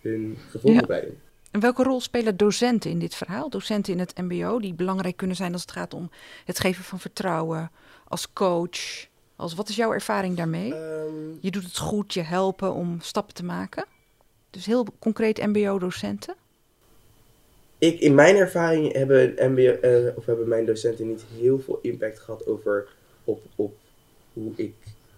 hun 0.00 0.36
vervolgopleiding. 0.50 1.14
En 1.50 1.60
welke 1.60 1.82
rol 1.82 2.00
spelen 2.00 2.36
docenten 2.36 2.90
in 2.90 2.98
dit 2.98 3.14
verhaal? 3.14 3.50
Docenten 3.50 3.92
in 3.92 3.98
het 3.98 4.16
MBO, 4.16 4.58
die 4.58 4.74
belangrijk 4.74 5.16
kunnen 5.16 5.36
zijn 5.36 5.52
als 5.52 5.62
het 5.62 5.72
gaat 5.72 5.94
om 5.94 6.10
het 6.44 6.60
geven 6.60 6.84
van 6.84 7.00
vertrouwen, 7.00 7.70
als 8.08 8.32
coach. 8.32 9.08
Als, 9.40 9.54
wat 9.54 9.68
is 9.68 9.76
jouw 9.76 9.92
ervaring 9.92 10.36
daarmee? 10.36 10.74
Ehm, 10.74 11.14
Je 11.40 11.50
doet 11.50 11.64
het 11.64 11.78
goed, 11.78 12.14
je 12.14 12.22
helpen 12.22 12.72
om 12.72 12.98
stappen 13.00 13.34
te 13.34 13.44
maken. 13.44 13.84
Dus 14.50 14.66
heel 14.66 14.86
concreet 14.98 15.46
MBO-docenten. 15.46 16.34
ik, 17.78 18.00
in 18.00 18.14
mijn 18.14 18.36
ervaring 18.36 18.92
hebben, 18.92 19.34
MBO, 19.38 19.60
eh, 19.60 20.16
of 20.16 20.26
hebben 20.26 20.48
mijn 20.48 20.66
docenten 20.66 21.08
niet 21.08 21.24
heel 21.38 21.58
veel 21.60 21.78
impact 21.82 22.18
gehad 22.18 22.46
over 22.46 22.88
op, 23.24 23.42
op 23.54 23.76
hoe 24.32 24.52
ik 24.56 24.74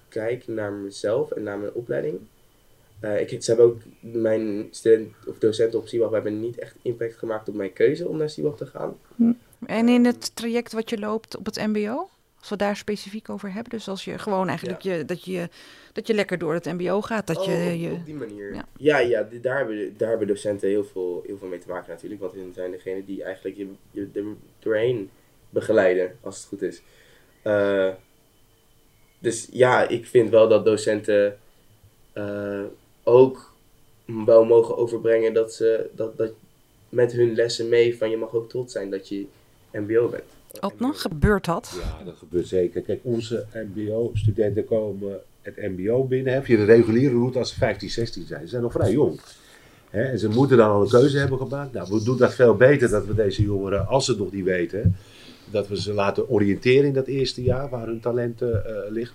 kijk 0.09 0.47
naar 0.47 0.73
mezelf 0.73 1.31
en 1.31 1.43
naar 1.43 1.59
mijn 1.59 1.73
opleiding. 1.73 2.19
Eh, 3.01 3.21
ik, 3.21 3.43
ze 3.43 3.51
hebben 3.51 3.67
ook 3.67 3.81
mijn 4.01 4.69
student, 4.71 5.15
of 5.27 5.39
docenten 5.39 5.79
op 5.79 5.89
CIWAP 5.89 6.13
hebben 6.13 6.41
niet 6.41 6.59
echt 6.59 6.75
impact 6.83 7.15
gemaakt 7.15 7.49
op 7.49 7.55
mijn 7.55 7.73
keuze 7.73 8.09
om 8.09 8.17
naar 8.17 8.31
CIWAP 8.31 8.57
te 8.57 8.67
gaan. 8.67 8.99
En 9.67 9.89
in 9.89 10.05
het 10.05 10.37
traject 10.37 10.73
wat 10.73 10.91
je 10.91 10.99
loopt 10.99 11.37
op 11.37 11.45
het 11.45 11.57
MBO, 11.57 12.09
als 12.43 12.51
we 12.51 12.57
daar 12.57 12.77
specifiek 12.77 13.29
over 13.31 13.53
hebben. 13.53 13.71
Dus 13.71 13.89
als 13.89 14.05
je 14.05 14.19
gewoon 14.19 14.49
eigenlijk 14.49 14.83
je, 14.83 15.05
dat, 15.05 15.25
je, 15.25 15.49
dat 15.93 16.07
je 16.07 16.15
lekker 16.15 16.39
door 16.39 16.55
het 16.55 16.65
MBO 16.65 17.01
gaat. 17.01 17.27
Dat 17.27 17.37
Oh, 17.37 17.45
je, 17.45 17.73
op- 17.75 17.81
je, 17.81 17.91
op 17.91 18.05
die 18.05 18.15
manier. 18.15 18.55
ja. 18.55 19.03
Ja, 19.03 19.23
daar, 19.41 19.57
hebben, 19.57 19.95
daar 19.97 20.09
hebben 20.09 20.27
docenten 20.27 20.69
heel 20.69 20.85
veel, 20.85 21.23
heel 21.27 21.39
veel 21.39 21.49
mee 21.49 21.59
te 21.59 21.69
maken 21.69 21.91
natuurlijk. 21.91 22.21
Want 22.21 22.33
hun 22.33 22.53
zijn 22.55 22.71
degene 22.71 23.05
die 23.05 23.23
eigenlijk 23.23 23.57
je, 23.57 23.67
je 23.91 24.09
er 24.15 24.25
doorheen 24.59 25.11
begeleiden, 25.51 26.17
als 26.21 26.37
het 26.37 26.47
goed 26.47 26.63
is. 26.63 26.83
Eh, 27.43 27.89
dus 29.19 29.49
ja, 29.53 29.89
ik 29.89 30.07
vind 30.07 30.31
wel 30.31 30.49
dat 30.49 30.65
docenten 30.65 31.39
eh, 32.13 32.63
ook 33.03 33.53
wel 34.25 34.45
mogen 34.45 34.77
overbrengen 34.77 35.35
dat 35.35 35.55
ze 35.55 35.91
dat, 35.95 36.17
dat 36.17 36.33
met 36.89 37.13
hun 37.13 37.35
lessen 37.35 37.69
mee 37.69 37.97
van 37.99 38.11
je 38.11 38.17
mag 38.17 38.35
ook 38.35 38.49
trots 38.49 38.73
zijn 38.73 38.91
dat 38.91 39.09
je 39.09 39.27
MBO 39.73 40.09
bent. 40.09 40.23
Adnan, 40.61 40.95
gebeurt 40.95 41.45
dat? 41.45 41.81
Ja, 41.81 42.05
dat 42.05 42.17
gebeurt 42.17 42.47
zeker. 42.47 42.83
Kijk, 42.83 43.01
onze 43.03 43.47
MBO-studenten 43.55 44.65
komen 44.65 45.21
het 45.43 45.57
MBO 45.57 46.05
binnen. 46.05 46.33
Hè, 46.33 46.43
via 46.43 46.57
de 46.57 46.65
reguliere 46.65 47.15
route 47.15 47.39
als 47.39 47.49
ze 47.49 47.55
15, 47.59 47.91
16 47.91 48.27
zijn. 48.27 48.41
Ze 48.43 48.49
zijn 48.49 48.63
nog 48.63 48.73
vrij 48.73 48.93
jong. 48.93 49.21
En 49.91 50.19
ze 50.19 50.29
moeten 50.29 50.57
dan 50.57 50.71
al 50.71 50.83
een 50.83 50.89
keuze 50.89 51.19
hebben 51.19 51.39
gemaakt. 51.39 51.73
Nou, 51.73 51.89
we 51.91 52.05
doen 52.05 52.17
dat 52.17 52.35
veel 52.35 52.55
beter 52.57 52.89
dat 52.89 53.07
we 53.07 53.15
deze 53.15 53.43
jongeren, 53.43 53.87
als 53.87 54.05
ze 54.05 54.11
het 54.11 54.21
nog 54.21 54.33
niet 54.33 54.45
weten, 54.45 54.97
dat 55.51 55.69
we 55.69 55.81
ze 55.81 55.93
laten 55.93 56.29
oriënteren 56.29 56.85
in 56.85 56.93
dat 56.93 57.07
eerste 57.07 57.43
jaar 57.43 57.69
waar 57.69 57.87
hun 57.87 58.01
talent 58.01 58.43
eh, 58.43 58.51
ligt. 58.89 59.13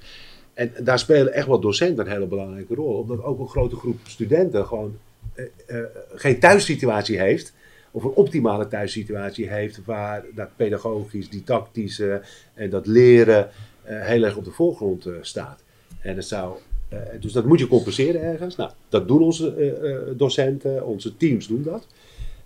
En 0.53 0.71
daar 0.79 0.99
spelen 0.99 1.33
echt 1.33 1.47
wel 1.47 1.59
docenten 1.59 2.05
een 2.05 2.11
hele 2.11 2.25
belangrijke 2.25 2.75
rol. 2.75 2.93
Omdat 2.93 3.23
ook 3.23 3.39
een 3.39 3.47
grote 3.47 3.75
groep 3.75 3.99
studenten 4.03 4.65
gewoon 4.65 4.97
eh, 5.33 5.45
eh, 5.65 5.85
geen 6.13 6.39
thuissituatie 6.39 7.19
heeft. 7.19 7.53
Of 7.91 8.03
een 8.03 8.09
optimale 8.09 8.67
thuissituatie 8.67 9.49
heeft 9.49 9.85
waar 9.85 10.25
dat 10.35 10.49
pedagogisch, 10.55 11.29
didactische 11.29 12.21
en 12.53 12.69
dat 12.69 12.87
leren 12.87 13.49
eh, 13.83 14.05
heel 14.05 14.23
erg 14.23 14.35
op 14.35 14.45
de 14.45 14.51
voorgrond 14.51 15.05
eh, 15.05 15.13
staat. 15.21 15.63
En 16.01 16.15
het 16.15 16.25
zou, 16.25 16.57
eh, 16.89 16.99
dus 17.19 17.31
dat 17.31 17.45
moet 17.45 17.59
je 17.59 17.67
compenseren 17.67 18.21
ergens. 18.21 18.55
Nou, 18.55 18.71
dat 18.89 19.07
doen 19.07 19.21
onze 19.21 19.53
eh, 19.53 19.91
eh, 19.91 20.01
docenten, 20.17 20.85
onze 20.85 21.17
teams 21.17 21.47
doen 21.47 21.63
dat. 21.63 21.87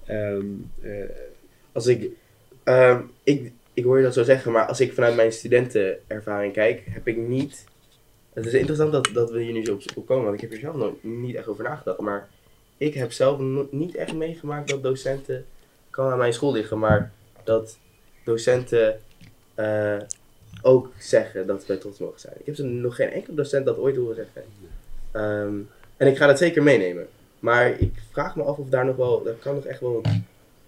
Ehm, 0.05 0.45
eh, 0.81 0.91
als 1.71 1.87
ik, 1.87 2.09
ehm, 2.63 3.01
ik, 3.23 3.51
ik 3.73 3.83
hoor 3.83 3.97
je 3.97 4.03
dat 4.03 4.13
zo 4.13 4.23
zeggen, 4.23 4.51
maar 4.51 4.65
als 4.65 4.79
ik 4.79 4.93
vanuit 4.93 5.15
mijn 5.15 5.31
studentenervaring 5.31 6.53
kijk, 6.53 6.83
heb 6.89 7.07
ik 7.07 7.17
niet. 7.17 7.65
Het 8.33 8.45
is 8.45 8.53
interessant 8.53 8.91
dat, 8.91 9.09
dat 9.13 9.31
we 9.31 9.41
hier 9.41 9.53
nu 9.53 9.65
zo 9.65 9.73
op, 9.73 9.81
op 9.95 10.05
komen, 10.05 10.23
want 10.23 10.35
ik 10.35 10.41
heb 10.41 10.49
hier 10.49 10.59
zelf 10.59 10.75
nog 10.75 10.93
niet 11.01 11.35
echt 11.35 11.47
over 11.47 11.63
nagedacht. 11.63 11.99
Maar 11.99 12.29
ik 12.81 12.93
heb 12.93 13.11
zelf 13.11 13.39
niet 13.71 13.95
echt 13.95 14.13
meegemaakt 14.13 14.69
dat 14.69 14.83
docenten, 14.83 15.45
kan 15.89 16.11
aan 16.11 16.17
mijn 16.17 16.33
school 16.33 16.51
liggen, 16.51 16.79
maar 16.79 17.11
dat 17.43 17.77
docenten 18.23 18.99
eh, 19.55 19.97
ook 20.61 20.91
zeggen 20.97 21.47
dat 21.47 21.65
wij 21.65 21.77
trots 21.77 21.99
mogen 21.99 22.19
zijn. 22.19 22.33
Ik 22.37 22.45
heb 22.45 22.55
ze 22.55 22.63
nog 22.63 22.95
geen 22.95 23.09
enkele 23.09 23.35
docent 23.35 23.65
dat 23.65 23.77
ooit 23.77 23.95
horen 23.95 24.15
zeggen. 24.15 24.43
Ehm, 25.11 25.59
en 25.97 26.07
ik 26.07 26.17
ga 26.17 26.27
dat 26.27 26.37
zeker 26.37 26.63
meenemen. 26.63 27.07
Maar 27.39 27.79
ik 27.79 27.93
vraag 28.11 28.35
me 28.35 28.43
af 28.43 28.57
of 28.57 28.69
daar 28.69 28.85
nog 28.85 28.95
wel, 28.95 29.23
daar 29.23 29.33
kan 29.33 29.55
nog 29.55 29.65
echt 29.65 29.79
wel 29.79 30.01
wat. 30.01 30.13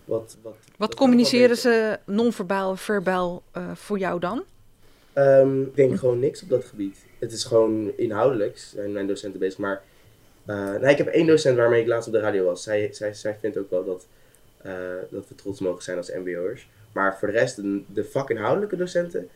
Wat, 0.06 0.38
wat, 0.78 0.96
communiceren 0.96 1.58
ze 1.58 2.00
non-verbaal, 2.06 2.76
verbaal 2.76 3.44
eh, 3.52 3.72
voor 3.74 3.98
jou 3.98 4.20
dan? 4.20 4.44
Ehm, 5.14 5.62
ik 5.62 5.76
denk 5.76 6.00
gewoon 6.00 6.20
niks 6.20 6.44
op 6.44 6.50
dat 6.50 6.66
gebied. 6.66 7.06
Het 7.20 7.32
is 7.32 7.44
gewoon 7.44 7.92
inhoudelijk, 7.98 8.58
zijn 8.58 8.92
mijn 8.92 9.08
docenten 9.08 9.40
bezig. 9.40 9.60
Maar 9.60 9.82
nou, 10.46 10.88
ik 10.88 10.98
heb 10.98 11.08
één 11.08 11.26
docent 11.28 11.58
waarmee 11.58 11.82
ik 11.82 11.88
laatst 11.88 12.08
op 12.08 12.14
de 12.14 12.20
radio 12.20 12.44
was. 12.46 12.64
Zij, 12.64 12.90
zij, 12.92 13.14
zij 13.14 13.38
vindt 13.40 13.58
ook 13.58 13.70
wel 13.70 13.86
dat, 13.86 14.08
eh, 14.58 14.74
dat 15.12 15.28
we 15.28 15.36
trots 15.36 15.60
mogen 15.60 15.84
zijn 15.84 15.98
als 15.98 16.12
MBO'ers. 16.12 16.68
Maar 16.92 17.18
voor 17.20 17.28
de 17.28 17.34
rest, 17.38 17.56
de, 17.56 17.82
de 17.94 18.04
vakinhoudelijke 18.04 18.76
docenten, 18.76 19.28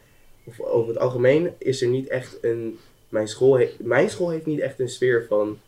of 0.44 0.60
over 0.60 0.88
het 0.94 0.98
algemeen, 1.02 1.52
is 1.58 1.82
er 1.82 1.88
niet 1.88 2.08
echt 2.08 2.38
een. 2.42 2.78
Mijn 3.10 3.28
school, 3.28 3.60
he- 3.60 3.72
mijn 3.80 4.10
school 4.10 4.30
heeft 4.30 4.46
niet 4.46 4.60
echt 4.60 4.80
een 4.80 4.90
sfeer 4.90 5.26
van. 5.28 5.60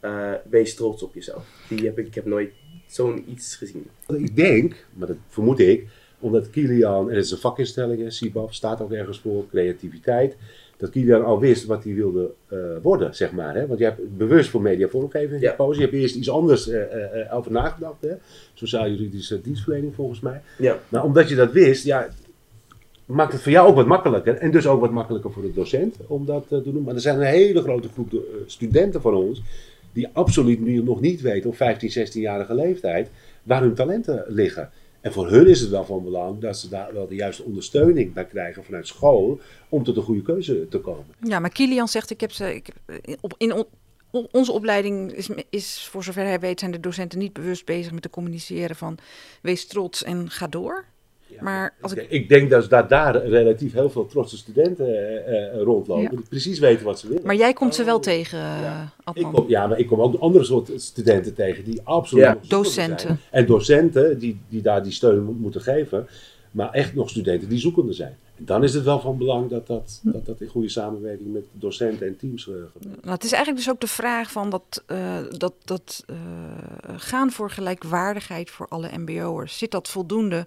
eh, 0.00 0.32
wees 0.50 0.74
trots 0.74 1.02
op 1.02 1.14
jezelf. 1.14 1.46
Die 1.68 1.84
heb 1.86 1.98
ik, 1.98 2.06
ik 2.06 2.14
heb 2.14 2.24
nooit 2.24 2.50
zo'n 2.86 3.24
iets 3.30 3.56
gezien. 3.56 3.86
Ik 4.08 4.36
denk, 4.36 4.74
maar 4.92 5.08
dat 5.08 5.16
vermoed 5.28 5.58
ik, 5.58 5.86
omdat 6.18 6.50
Kilian, 6.50 7.10
en 7.10 7.16
het 7.16 7.24
is 7.24 7.30
een 7.30 7.38
vakinstelling, 7.38 8.02
hè, 8.02 8.10
CIBAF, 8.10 8.54
staat 8.54 8.80
ook 8.80 8.92
ergens 8.92 9.20
voor, 9.20 9.48
creativiteit, 9.50 10.36
dat 10.78 10.90
Kilian 10.90 11.24
al 11.24 11.40
wist 11.40 11.64
wat 11.64 11.84
hij 11.84 11.94
wilde 11.94 12.30
eh, 12.48 12.58
worden, 12.82 13.14
zeg 13.14 13.32
maar. 13.32 13.54
Hè? 13.54 13.66
Want 13.66 13.78
je 13.78 13.84
hebt 13.84 14.16
bewust 14.16 14.50
voor 14.50 14.62
mediavormgeving 14.62 15.40
Ja. 15.40 15.50
gekozen. 15.50 15.82
Je 15.82 15.88
hebt 15.88 16.02
eerst 16.02 16.14
iets 16.14 16.30
anders 16.30 16.68
eh, 16.68 17.20
eh, 17.20 17.36
over 17.36 17.52
nagedacht, 17.52 18.00
hè? 18.00 18.12
sociaal-juridische 18.54 19.40
dienstverlening 19.40 19.94
volgens 19.94 20.20
mij. 20.20 20.40
Ja. 20.58 20.78
Maar 20.88 21.04
omdat 21.04 21.28
je 21.28 21.34
dat 21.34 21.52
wist, 21.52 21.84
ja, 21.84 22.08
maakt 23.06 23.32
het 23.32 23.42
voor 23.42 23.52
jou 23.52 23.68
ook 23.68 23.74
wat 23.74 23.86
makkelijker. 23.86 24.34
En 24.34 24.50
dus 24.50 24.66
ook 24.66 24.80
wat 24.80 24.90
makkelijker 24.90 25.32
voor 25.32 25.42
de 25.42 25.52
docent 25.52 25.96
om 26.06 26.26
dat 26.26 26.44
te 26.48 26.62
doen. 26.62 26.82
Maar 26.82 26.94
er 26.94 27.00
zijn 27.00 27.16
een 27.16 27.26
hele 27.26 27.60
grote 27.62 27.88
groep 27.88 28.12
studenten 28.46 29.00
van 29.00 29.14
ons 29.14 29.42
die 29.92 30.08
absoluut 30.12 30.60
nu 30.60 30.82
nog 30.82 31.00
niet 31.00 31.20
weten 31.20 31.50
op 31.50 31.56
15, 31.56 32.06
16-jarige 32.06 32.54
leeftijd 32.54 33.10
waar 33.42 33.60
hun 33.60 33.74
talenten 33.74 34.24
liggen. 34.26 34.70
En 35.00 35.12
voor 35.12 35.28
hun 35.30 35.46
is 35.48 35.60
het 35.60 35.70
wel 35.70 35.84
van 35.84 36.02
belang 36.02 36.40
dat 36.40 36.58
ze 36.58 36.68
daar 36.68 36.92
wel 36.94 37.08
de 37.08 37.14
juiste 37.14 37.42
ondersteuning 37.42 38.12
bij 38.12 38.24
krijgen 38.26 38.64
vanuit 38.64 38.86
school 38.86 39.40
om 39.68 39.84
tot 39.84 39.96
een 39.96 40.02
goede 40.02 40.22
keuze 40.22 40.66
te 40.68 40.78
komen. 40.80 41.04
Ja, 41.22 41.38
maar 41.38 41.50
Kilian 41.50 41.88
zegt, 41.88 42.10
ik 42.10 42.20
heb 42.20 42.32
ze, 42.32 42.54
ik, 42.54 42.68
in- 43.02 43.18
op, 43.20 43.34
in 43.36 43.52
on- 43.52 43.66
on- 44.10 44.28
onze 44.32 44.52
opleiding 44.52 45.12
is, 45.12 45.28
is, 45.50 45.88
voor 45.90 46.04
zover 46.04 46.22
hij 46.24 46.40
weet, 46.40 46.58
zijn 46.60 46.70
de 46.72 46.80
docenten 46.80 47.18
niet 47.18 47.32
bewust 47.32 47.64
bezig 47.64 47.92
met 47.92 48.02
te 48.02 48.10
communiceren 48.10 48.76
van 48.76 48.98
wees 49.42 49.66
trots 49.66 50.02
en 50.04 50.30
ga 50.30 50.46
door. 50.46 50.84
Maar 51.40 51.74
als 51.80 51.92
ik, 51.92 52.06
Ik 52.10 52.28
denk 52.28 52.50
dat 52.50 52.70
daar, 52.70 52.88
daar 52.88 53.26
relatief 53.26 53.72
heel 53.72 53.90
veel 53.90 54.06
trotse 54.06 54.36
studenten 54.36 54.86
eh, 54.86 55.46
eh, 55.54 55.62
rondlopen, 55.62 56.02
Ja. 56.02 56.08
die 56.08 56.20
precies 56.28 56.58
weten 56.58 56.84
wat 56.84 56.98
ze 56.98 57.08
willen. 57.08 57.22
maar 57.26 57.34
jij 57.34 57.52
komt 57.52 57.74
ze 57.74 57.84
wel 57.84 57.96
Oh, 57.96 58.02
tegen, 58.02 58.38
ja. 58.38 58.92
eh, 59.04 59.12
Ik 59.14 59.22
kom, 59.32 59.44
ja, 59.48 59.66
maar 59.66 59.78
ik 59.78 59.86
kom 59.86 60.00
ook 60.00 60.20
andere 60.20 60.44
soort 60.44 60.70
studenten 60.76 61.34
tegen 61.34 61.64
die 61.64 61.80
absoluut 61.84 62.24
Ja. 62.24 62.38
Docenten. 62.48 63.00
zijn. 63.06 63.18
En 63.30 63.46
docenten 63.46 64.18
die, 64.18 64.40
die 64.48 64.62
daar 64.62 64.82
die 64.82 64.92
steun 64.92 65.22
mo- 65.24 65.32
moeten 65.32 65.60
geven, 65.60 66.06
maar 66.50 66.70
echt 66.70 66.94
nog 66.94 67.10
studenten 67.10 67.48
die 67.48 67.58
zoekende 67.58 67.92
zijn. 67.92 68.16
En 68.38 68.44
dan 68.44 68.62
is 68.64 68.74
het 68.74 68.84
wel 68.84 69.00
van 69.00 69.18
belang 69.18 69.50
dat 69.50 69.66
dat, 69.66 70.00
dat, 70.02 70.26
dat 70.26 70.40
in 70.40 70.48
goede 70.48 70.68
samenwerking 70.68 71.32
met 71.32 71.44
docenten 71.52 72.06
en 72.06 72.16
teams 72.16 72.44
gebeurt. 72.44 72.70
Nou, 72.84 73.10
het 73.14 73.24
is 73.24 73.32
eigenlijk 73.32 73.64
dus 73.64 73.74
ook 73.74 73.80
de 73.80 73.86
vraag 73.86 74.30
van 74.32 74.50
dat, 74.50 74.82
eh, 74.86 75.16
dat, 75.30 75.52
dat 75.64 76.04
eh, 76.06 76.16
gaan 76.96 77.30
voor 77.30 77.50
gelijkwaardigheid 77.50 78.50
voor 78.50 78.66
alle 78.68 78.88
mbo'ers. 78.98 79.58
Zit 79.58 79.70
dat 79.70 79.88
voldoende 79.88 80.46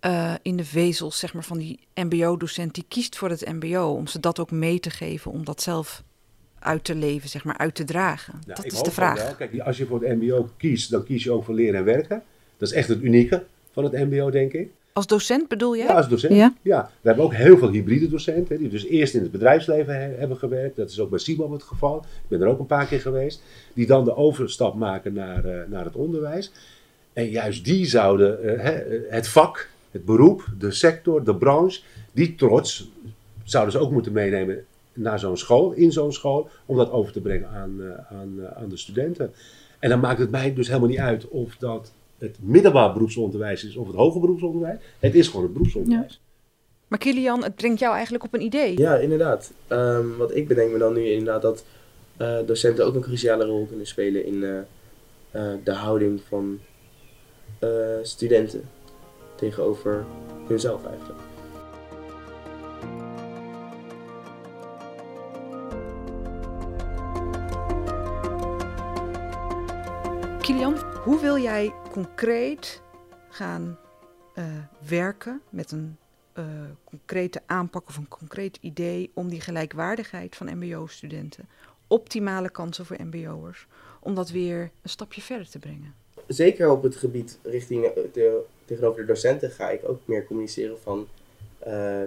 eh, 0.00 0.34
in 0.42 0.56
de 0.56 0.64
vezels 0.64 1.18
zeg 1.18 1.34
maar, 1.34 1.44
van 1.44 1.58
die 1.58 1.78
mbo-docent 1.94 2.74
die 2.74 2.84
kiest 2.88 3.16
voor 3.16 3.30
het 3.30 3.52
mbo... 3.52 3.82
om 3.82 4.06
ze 4.06 4.20
dat 4.20 4.38
ook 4.38 4.50
mee 4.50 4.80
te 4.80 4.90
geven, 4.90 5.30
om 5.30 5.44
dat 5.44 5.62
zelf 5.62 6.02
uit 6.58 6.84
te 6.84 6.94
leven, 6.94 7.28
zeg 7.28 7.44
maar, 7.44 7.56
uit 7.58 7.74
te 7.74 7.84
dragen? 7.84 8.32
Nou, 8.46 8.62
dat 8.62 8.72
is 8.72 8.82
de 8.82 8.90
vraag. 8.90 9.22
wel. 9.22 9.34
Kijk, 9.34 9.60
als 9.60 9.76
je 9.76 9.86
voor 9.86 10.02
het 10.02 10.20
MBO 10.20 10.48
kiest, 10.56 10.90
dan 10.90 11.04
kies 11.04 11.24
je 11.24 11.32
ook 11.32 11.44
voor 11.44 11.54
leren 11.54 11.78
en 11.78 11.84
werken. 11.84 12.22
Dat 12.56 12.68
is 12.68 12.74
echt 12.74 12.88
het 12.88 13.02
unieke 13.02 13.44
van 13.72 13.84
het 13.84 13.92
MBO, 13.92 14.30
denk 14.30 14.52
ik. 14.52 14.68
Als 14.92 15.06
docent 15.06 15.48
bedoel 15.48 15.76
jij? 15.76 15.86
Ja, 15.86 15.94
als 15.94 16.08
docent. 16.08 16.34
Ja. 16.34 16.54
Ja. 16.62 16.90
We 17.00 17.08
hebben 17.08 17.24
ook 17.24 17.34
heel 17.34 17.58
veel 17.58 17.70
hybride 17.70 18.08
docenten, 18.08 18.58
die 18.58 18.68
dus 18.68 18.84
eerst 18.86 19.14
in 19.14 19.22
het 19.22 19.30
bedrijfsleven 19.30 19.94
he- 19.94 20.14
hebben 20.18 20.36
gewerkt. 20.36 20.76
Dat 20.76 20.90
is 20.90 21.00
ook 21.00 21.10
bij 21.10 21.18
SIBAB 21.18 21.52
het 21.52 21.62
geval. 21.62 21.96
Ik 21.98 22.28
ben 22.28 22.40
er 22.40 22.46
ook 22.48 22.58
een 22.58 22.66
paar 22.66 22.86
keer 22.86 23.00
geweest. 23.00 23.42
Die 23.74 23.86
dan 23.86 24.04
de 24.04 24.16
overstap 24.16 24.74
maken 24.74 25.12
naar, 25.12 25.44
eh, 25.44 25.60
naar 25.68 25.84
het 25.84 25.94
onderwijs. 25.94 26.52
En 27.12 27.28
juist 27.30 27.64
die 27.64 27.86
zouden 27.86 28.58
eh, 28.62 29.10
het 29.10 29.28
vak, 29.28 29.68
het 29.90 30.04
beroep, 30.04 30.44
de 30.58 30.70
sector, 30.70 31.24
de 31.24 31.34
branche, 31.34 31.80
die 32.12 32.34
trots 32.34 32.90
zouden 33.44 33.72
ze 33.72 33.78
ook 33.78 33.90
moeten 33.90 34.12
meenemen 34.12 34.64
naar 34.92 35.18
zo'n 35.18 35.36
school, 35.36 35.72
in 35.72 35.92
zo'n 35.92 36.12
school, 36.12 36.48
om 36.66 36.76
dat 36.76 36.90
over 36.90 37.12
te 37.12 37.20
brengen 37.20 37.48
aan, 37.48 37.80
eh, 37.80 38.18
aan, 38.18 38.34
eh, 38.38 38.62
aan 38.62 38.68
de 38.68 38.76
studenten. 38.76 39.32
En 39.78 39.88
dan 39.88 40.00
maakt 40.00 40.18
het 40.18 40.30
mij 40.30 40.54
dus 40.54 40.66
helemaal 40.66 40.88
niet 40.88 40.98
uit 40.98 41.28
of 41.28 41.56
dat 41.56 41.92
het 42.18 42.36
middelbaar 42.40 42.92
beroepsonderwijs 42.92 43.64
is 43.64 43.76
of 43.76 43.86
het 43.86 43.96
hoger 43.96 44.20
beroepsonderwijs. 44.20 44.78
Het 44.98 45.14
is 45.14 45.28
gewoon 45.28 45.42
het 45.42 45.52
beroepsonderwijs. 45.52 46.20
Maar 46.88 46.98
Kilian, 46.98 47.42
het 47.42 47.54
brengt 47.54 47.78
jou 47.78 47.94
eigenlijk 47.94 48.24
op 48.24 48.34
een 48.34 48.40
idee. 48.40 48.78
Ja, 48.78 48.96
inderdaad. 48.96 49.52
Ehm, 49.66 50.16
wat 50.16 50.34
ik 50.34 50.48
bedenk 50.48 50.72
me 50.72 50.78
dan 50.78 50.92
nu 50.92 51.10
inderdaad 51.10 51.42
dat 51.42 51.64
eh, 52.16 52.38
docenten 52.46 52.86
ook 52.86 52.94
een 52.94 53.00
cruciale 53.00 53.44
rol 53.44 53.66
kunnen 53.66 53.86
spelen 53.86 54.26
in 54.26 54.44
eh, 54.44 54.58
eh, 55.30 55.58
de 55.64 55.72
houding 55.72 56.20
van 56.28 56.58
eh, 57.58 57.68
studenten 58.02 58.62
tegenover 59.40 60.06
hunzelf 60.46 60.86
eigenlijk. 60.86 61.20
Kilian, 70.40 70.76
hoe 71.04 71.20
wil 71.20 71.38
jij 71.38 71.72
concreet 71.90 72.82
gaan 73.28 73.78
eh, 74.34 74.44
werken 74.88 75.42
met 75.50 75.70
een 75.70 75.96
eh, 76.32 76.44
concrete 76.84 77.40
aanpak 77.46 77.88
of 77.88 77.96
een 77.96 78.08
concreet 78.08 78.58
idee 78.60 79.10
om 79.14 79.28
die 79.28 79.40
gelijkwaardigheid 79.40 80.36
van 80.36 80.58
MBO-studenten, 80.58 81.48
optimale 81.86 82.50
kansen 82.50 82.86
voor 82.86 82.96
MBO'ers, 83.02 83.66
om 84.00 84.14
dat 84.14 84.30
weer 84.30 84.60
een 84.82 84.88
stapje 84.88 85.20
verder 85.20 85.50
te 85.50 85.58
brengen? 85.58 85.94
Zeker 86.26 86.70
op 86.70 86.82
het 86.82 86.96
gebied 86.96 87.38
richting 87.42 87.92
de, 88.12 88.42
tegenover 88.70 89.00
de 89.00 89.06
docenten 89.06 89.50
ga 89.50 89.70
ik 89.70 89.88
ook 89.88 90.00
meer 90.04 90.26
communiceren 90.26 90.80
van, 90.82 91.08
eh, 91.58 92.02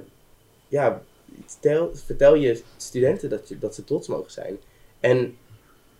ja, 0.67 1.03
vertel, 1.45 1.91
vertel 1.93 2.35
je 2.35 2.61
studenten 2.77 3.29
dat, 3.29 3.53
dat 3.59 3.75
ze 3.75 3.83
trots 3.83 4.07
mogen 4.07 4.31
zijn. 4.31 4.57
En 4.99 5.37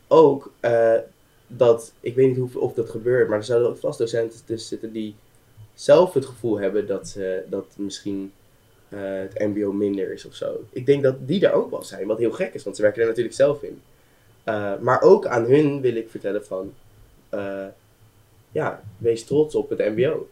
ook 0.08 0.52
eh, 0.60 0.98
dat, 1.48 1.94
ik 2.00 2.16
weet 2.16 2.28
niet 2.28 2.38
hoe, 2.38 2.62
of 2.62 2.74
dat 2.74 2.90
gebeurt, 2.90 3.30
maar 3.30 3.38
er 3.38 3.44
zouden 3.44 3.70
ook 3.70 3.78
vast 3.78 3.98
docenten 3.98 4.46
tussen 4.46 4.70
zitten 4.70 4.92
die 4.92 5.16
zelf 5.74 6.14
het 6.14 6.26
gevoel 6.26 6.60
hebben 6.60 6.88
dat, 6.88 7.18
dat 7.50 7.66
misschien 7.76 8.32
eh, 8.90 9.00
het 9.02 9.40
MBO 9.40 9.72
minder 9.72 10.14
is 10.14 10.26
of 10.26 10.36
zo. 10.36 10.64
Ik 10.70 10.86
denk 10.86 11.04
dat 11.04 11.16
die 11.28 11.48
er 11.48 11.54
ook 11.54 11.72
wel 11.72 11.84
zijn, 11.84 12.08
wat 12.08 12.18
heel 12.18 12.32
gek 12.32 12.54
is, 12.54 12.64
want 12.64 12.76
ze 12.76 12.82
werken 12.82 13.02
er 13.02 13.08
natuurlijk 13.08 13.36
zelf 13.36 13.64
in. 13.64 13.82
Maar 14.82 15.02
ook 15.02 15.26
aan 15.26 15.46
hun 15.46 15.82
wil 15.82 15.96
ik 15.96 16.10
vertellen 16.10 16.46
van, 16.46 16.74
ja, 18.52 18.84
wees 18.98 19.24
trots 19.24 19.56
op 19.56 19.70
het 19.70 19.80
MBO. 19.80 20.28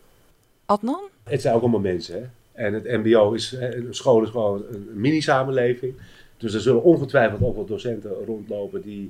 Het 1.23 1.41
zijn 1.41 1.55
ook 1.55 1.62
allemaal 1.62 1.79
mensen. 1.79 2.15
Hè? 2.15 2.27
En 2.65 2.73
het 2.73 2.84
MBO 2.84 3.31
is, 3.31 3.51
hè, 3.51 3.75
een 3.75 3.95
school 3.95 4.23
is 4.23 4.29
gewoon 4.29 4.63
een 4.71 4.89
mini-samenleving. 4.93 5.93
Dus 6.38 6.53
er 6.53 6.62
zullen 6.62 6.84
ongetwijfeld 6.84 7.41
ook 7.41 7.55
wel 7.55 7.65
docenten 7.65 8.12
rondlopen 8.25 8.81
die 8.81 9.10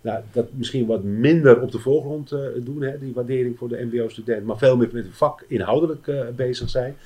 nou, 0.00 0.22
dat 0.32 0.46
misschien 0.52 0.86
wat 0.86 1.02
minder 1.02 1.60
op 1.60 1.72
de 1.72 1.78
voorgrond 1.78 2.32
eh, 2.32 2.40
doen, 2.56 2.82
hè, 2.82 2.98
die 2.98 3.14
waardering 3.14 3.58
voor 3.58 3.68
de 3.68 3.88
MBO-student, 3.90 4.44
maar 4.44 4.58
veel 4.58 4.76
meer 4.76 4.88
met 4.92 5.04
het 5.04 5.16
vak 5.16 5.44
inhoudelijk 5.48 6.06
eh, 6.06 6.28
bezig 6.36 6.70
zijn. 6.70 6.96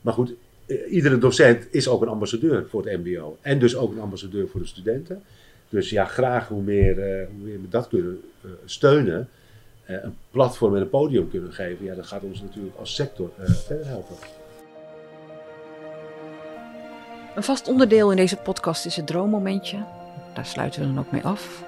Maar 0.00 0.12
goed, 0.12 0.34
eh, 0.66 0.92
iedere 0.92 1.18
docent 1.18 1.66
is 1.70 1.88
ook 1.88 2.02
een 2.02 2.08
ambassadeur 2.08 2.66
voor 2.68 2.86
het 2.86 3.04
MBO. 3.04 3.36
En 3.40 3.58
dus 3.58 3.76
ook 3.76 3.92
een 3.92 4.00
ambassadeur 4.00 4.48
voor 4.48 4.60
de 4.60 4.66
studenten. 4.66 5.22
Dus 5.74 5.90
ja, 5.90 6.04
graag 6.04 6.48
hoe 6.48 6.62
meer, 6.62 6.98
eh, 6.98 7.26
hoe 7.26 7.46
meer 7.46 7.60
we 7.60 7.68
dat 7.68 7.88
kunnen 7.88 8.20
eh, 8.40 8.50
steunen, 8.64 9.20
eh, 9.20 9.26
een 9.86 10.16
platform 10.30 10.74
en 10.74 10.80
een 10.80 10.88
podium 10.88 11.30
kunnen 11.30 11.52
geven, 11.52 11.84
ja, 11.84 11.94
dat 11.94 12.06
gaat 12.06 12.22
ons 12.22 12.40
natuurlijk 12.40 12.76
als 12.76 12.94
sector 12.94 13.30
eh, 13.38 13.50
verder 13.50 13.86
helpen. 13.86 14.16
Een 17.34 17.42
vast 17.42 17.68
onderdeel 17.68 18.10
in 18.10 18.16
deze 18.16 18.36
podcast 18.36 18.86
is 18.86 18.96
het 18.96 19.06
droommomentje. 19.06 19.84
Daar 20.34 20.46
sluiten 20.46 20.80
we 20.80 20.86
dan 20.86 20.98
ook 20.98 21.10
mee 21.10 21.22
af. 21.22 21.64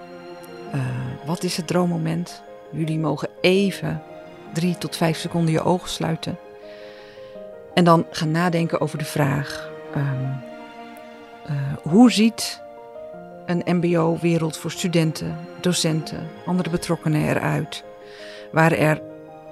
Eh, 0.73 0.81
wat 1.27 1.43
is 1.43 1.57
het 1.57 1.67
droommoment? 1.67 2.43
Jullie 2.71 2.99
mogen 2.99 3.29
even 3.41 4.03
drie 4.53 4.79
tot 4.79 4.97
vijf 4.97 5.19
seconden 5.19 5.53
je 5.53 5.63
ogen 5.63 5.89
sluiten. 5.89 6.39
En 7.75 7.85
dan 7.85 8.07
gaan 8.11 8.31
nadenken 8.31 8.81
over 8.81 8.99
de 8.99 9.05
vraag: 9.05 9.71
ehm, 9.95 10.25
eh, 11.47 11.77
hoe 11.83 12.13
ziet 12.13 12.61
een 13.47 13.63
MBO-wereld 13.77 14.57
voor 14.57 14.71
studenten, 14.71 15.37
docenten, 15.61 16.29
andere 16.47 16.71
betrokkenen 16.71 17.29
eruit, 17.29 17.85
waar 18.53 18.73
er 18.73 19.03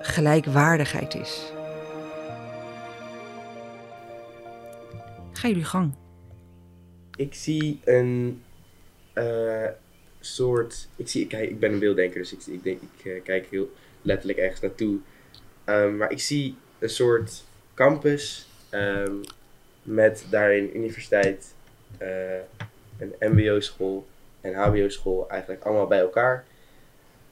gelijkwaardigheid 0.01 1.15
is? 1.15 1.53
Ga 5.33 5.49
jullie 5.49 5.65
gang. 5.65 5.95
Ik 7.17 7.35
zie 7.35 7.81
een 7.85 8.43
eh, 9.13 9.69
soort. 10.21 10.89
Ik, 10.97 11.09
zie, 11.09 11.23
ik, 11.23 11.29
kijk, 11.29 11.51
ik 11.51 11.59
ben 11.59 11.73
een 11.73 11.79
beelddenker, 11.79 12.21
dus 12.21 12.33
ik, 12.33 12.47
ik, 12.47 12.63
denk, 12.63 12.81
ik 12.83 13.13
eh, 13.13 13.23
kijk 13.23 13.47
heel 13.51 13.73
letterlijk 14.03 14.39
ergens 14.39 14.61
naartoe. 14.61 14.99
Ehm, 15.65 15.97
maar 15.97 16.11
ik 16.11 16.21
zie 16.21 16.57
een 16.79 16.89
soort 16.89 17.45
campus 17.75 18.49
ehm, 18.71 19.15
met 19.83 20.27
daarin 20.31 20.77
universiteit, 20.77 21.55
eh, 21.99 22.37
een 22.99 23.15
MBO-school 23.21 24.07
en 24.41 24.55
HBO-school 24.55 25.29
eigenlijk 25.29 25.65
allemaal 25.65 25.87
bij 25.87 26.01
elkaar. 26.01 26.45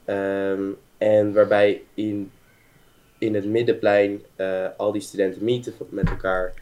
Ehm, 0.04 0.62
en 1.02 1.32
waarbij 1.32 1.82
in, 1.94 2.30
in 3.18 3.34
het 3.34 3.44
middenplein 3.44 4.22
eh, 4.36 4.66
al 4.76 4.92
die 4.92 5.00
studenten 5.00 5.44
meeten 5.44 5.74
met 5.88 6.08
elkaar. 6.08 6.54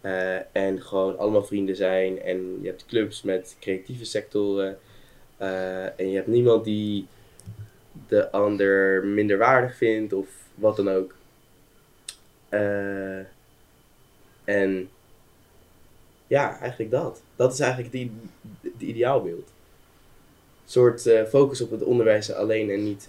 Eh, 0.00 0.56
en 0.56 0.82
gewoon 0.82 1.18
allemaal 1.18 1.44
vrienden 1.44 1.76
zijn. 1.76 2.22
En 2.22 2.58
je 2.60 2.68
hebt 2.68 2.86
clubs 2.86 3.22
met 3.22 3.56
creatieve 3.60 4.04
sectoren. 4.04 4.78
Eh, 5.36 5.84
en 5.84 6.10
je 6.10 6.14
hebt 6.16 6.26
niemand 6.26 6.64
die 6.64 7.06
de 8.08 8.30
ander 8.30 9.04
minderwaardig 9.04 9.76
vindt 9.76 10.12
of 10.12 10.28
wat 10.54 10.76
dan 10.76 10.88
ook. 10.88 11.14
En 14.44 14.88
ja, 16.26 16.58
eigenlijk 16.58 16.90
dat. 16.90 17.22
Dat 17.36 17.52
is 17.52 17.60
eigenlijk 17.60 17.92
het, 18.60 18.72
ideaalbeeld. 18.78 19.48
Een 20.64 20.70
soort 20.70 21.10
focus 21.28 21.60
op 21.60 21.70
het 21.70 21.82
onderwijs 21.82 22.32
alleen 22.32 22.70
en 22.70 22.84
niet 22.84 23.08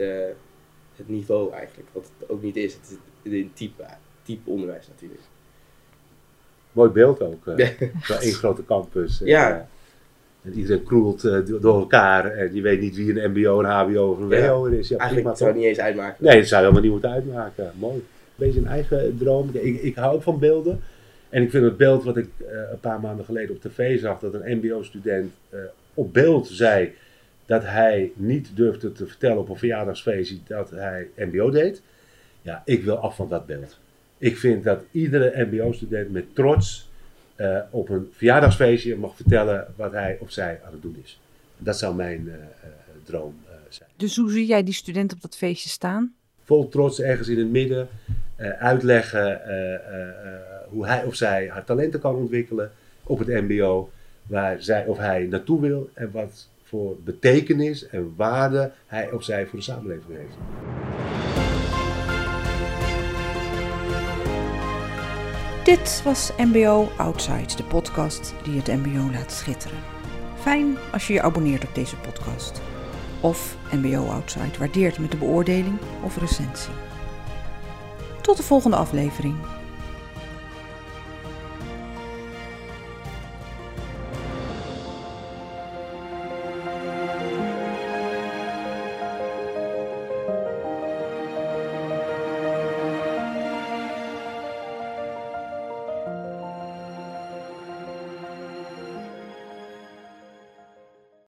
het 0.97 1.09
niveau 1.09 1.53
eigenlijk. 1.53 1.89
Wat 1.91 2.09
het 2.19 2.29
ook 2.29 2.41
niet 2.41 2.55
is. 2.55 2.73
Het 2.73 2.97
is 3.23 3.31
een 3.31 3.51
type, 3.53 3.83
type 4.23 4.49
onderwijs 4.49 4.87
natuurlijk. 4.87 5.21
Mooi 6.71 6.89
beeld 6.89 7.21
ook. 7.21 7.47
eh 7.47 7.57
Ja. 7.57 7.87
Zo 8.07 8.13
één 8.13 8.33
grote 8.33 8.65
campus. 8.65 9.21
En, 9.21 9.27
Ja. 9.27 9.49
eh, 9.51 9.61
en 10.41 10.53
iedereen 10.57 10.83
kroelt 10.83 11.23
eh, 11.23 11.45
do- 11.45 11.59
door 11.59 11.79
elkaar. 11.79 12.25
En 12.31 12.55
je 12.55 12.61
weet 12.61 12.81
niet 12.81 12.95
wie 12.95 13.21
een 13.21 13.31
MBO, 13.31 13.59
een 13.59 13.65
HBO 13.65 14.11
of 14.11 14.19
een 14.19 14.29
Ja. 14.29 14.49
WO 14.53 14.65
er 14.65 14.73
is. 14.73 14.87
Ja, 14.87 14.97
Eigenlijk 14.97 15.21
prima, 15.21 15.35
zou 15.35 15.49
het 15.49 15.59
niet 15.59 15.67
eens 15.67 15.79
uitmaken. 15.79 16.23
Nee, 16.25 16.37
dat 16.37 16.47
zou 16.47 16.61
je 16.61 16.67
helemaal 16.67 16.81
niet 16.91 16.91
moeten 16.91 17.11
uitmaken. 17.11 17.71
Mooi. 17.79 17.95
Een 17.95 18.03
beetje 18.35 18.59
een 18.59 18.67
eigen 18.67 19.17
droom. 19.17 19.49
Ik, 19.53 19.81
ik 19.81 19.95
hou 19.95 20.15
ook 20.15 20.21
van 20.23 20.39
beelden. 20.39 20.81
En 21.29 21.43
ik 21.43 21.49
vind 21.49 21.63
het 21.63 21.77
beeld 21.77 22.03
wat 22.03 22.17
ik 22.17 22.27
eh, 22.47 22.57
een 22.71 22.79
paar 22.79 22.99
maanden 22.99 23.25
geleden 23.25 23.55
op 23.55 23.61
tv 23.61 23.99
zag, 23.99 24.19
dat 24.19 24.33
een 24.33 24.57
MBO-student 24.57 25.31
eh, 25.49 25.59
op 25.93 26.13
beeld 26.13 26.47
zei 26.47 26.93
dat 27.45 27.63
hij 27.63 28.11
niet 28.15 28.49
durfde 28.55 28.91
te 28.91 29.07
vertellen 29.07 29.37
op 29.37 29.49
een 29.49 29.57
verjaardagsfeestje 29.57 30.37
dat 30.47 30.69
hij 30.69 31.07
MBO 31.15 31.49
deed. 31.49 31.81
Ja, 32.41 32.61
ik 32.65 32.83
wil 32.83 32.97
af 32.97 33.15
van 33.15 33.29
dat 33.29 33.45
beeld. 33.45 33.79
Ik 34.17 34.37
vind 34.37 34.63
dat 34.63 34.83
iedere 34.91 35.45
MBO-student 35.45 36.11
met 36.11 36.35
trots 36.35 36.89
eh, 37.35 37.59
op 37.69 37.89
een 37.89 38.09
verjaardagsfeestje 38.11 38.95
mag 38.95 39.15
vertellen 39.15 39.73
wat 39.75 39.91
hij 39.91 40.17
of 40.19 40.31
zij 40.31 40.59
aan 40.65 40.71
het 40.71 40.81
doen 40.81 40.97
is. 41.03 41.19
Dat 41.57 41.77
zou 41.77 41.95
mijn 41.95 42.29
eh, 42.29 42.33
eh, 42.33 42.69
droom 43.03 43.35
zijn 43.69 43.89
Dus 43.95 44.15
hoe 44.15 44.31
zie 44.31 44.45
jij 44.45 44.63
die 44.63 44.73
student 44.73 45.13
op 45.13 45.21
dat 45.21 45.37
feestje 45.37 45.69
staan? 45.69 46.13
vol 46.45 46.69
trots 46.69 46.99
ergens 46.99 47.27
in 47.27 47.37
het 47.37 47.49
midden 47.49 47.87
uitleggen 48.59 49.41
hoe 50.69 50.85
hij 50.85 51.03
of 51.03 51.15
zij 51.15 51.49
haar 51.49 51.63
talenten 51.63 51.99
kan 51.99 52.15
ontwikkelen 52.15 52.71
op 53.03 53.19
het 53.19 53.27
MBO, 53.27 53.89
waar 54.27 54.61
zij 54.61 54.85
of 54.85 54.97
hij 54.97 55.27
naartoe 55.29 55.61
wil 55.61 55.89
en 55.93 56.11
wat 56.11 56.49
voor 56.73 56.97
betekenis 56.99 57.87
en 57.87 58.13
waarde 58.15 58.71
hij 58.85 59.11
of 59.11 59.23
zij 59.23 59.45
voor 59.47 59.59
de 59.59 59.65
samenleving 59.65 60.17
heeft. 60.17 60.35
Dit 65.63 66.01
was 66.03 66.31
MBO 66.37 66.87
Outside, 66.97 67.55
de 67.55 67.63
podcast 67.63 68.33
die 68.43 68.57
het 68.57 68.67
MBO 68.67 69.11
laat 69.11 69.31
schitteren. 69.31 69.77
Fijn 70.39 70.77
als 70.91 71.07
je 71.07 71.13
je 71.13 71.21
abonneert 71.21 71.63
op 71.63 71.75
deze 71.75 71.97
podcast. 71.97 72.61
Of 73.21 73.57
MBO 73.71 74.05
Outside 74.05 74.57
waardeert 74.59 74.99
met 74.99 75.11
de 75.11 75.17
beoordeling 75.17 75.77
of 76.03 76.17
recensie. 76.17 76.73
Tot 78.21 78.37
de 78.37 78.43
volgende 78.43 78.77
aflevering. 78.77 79.35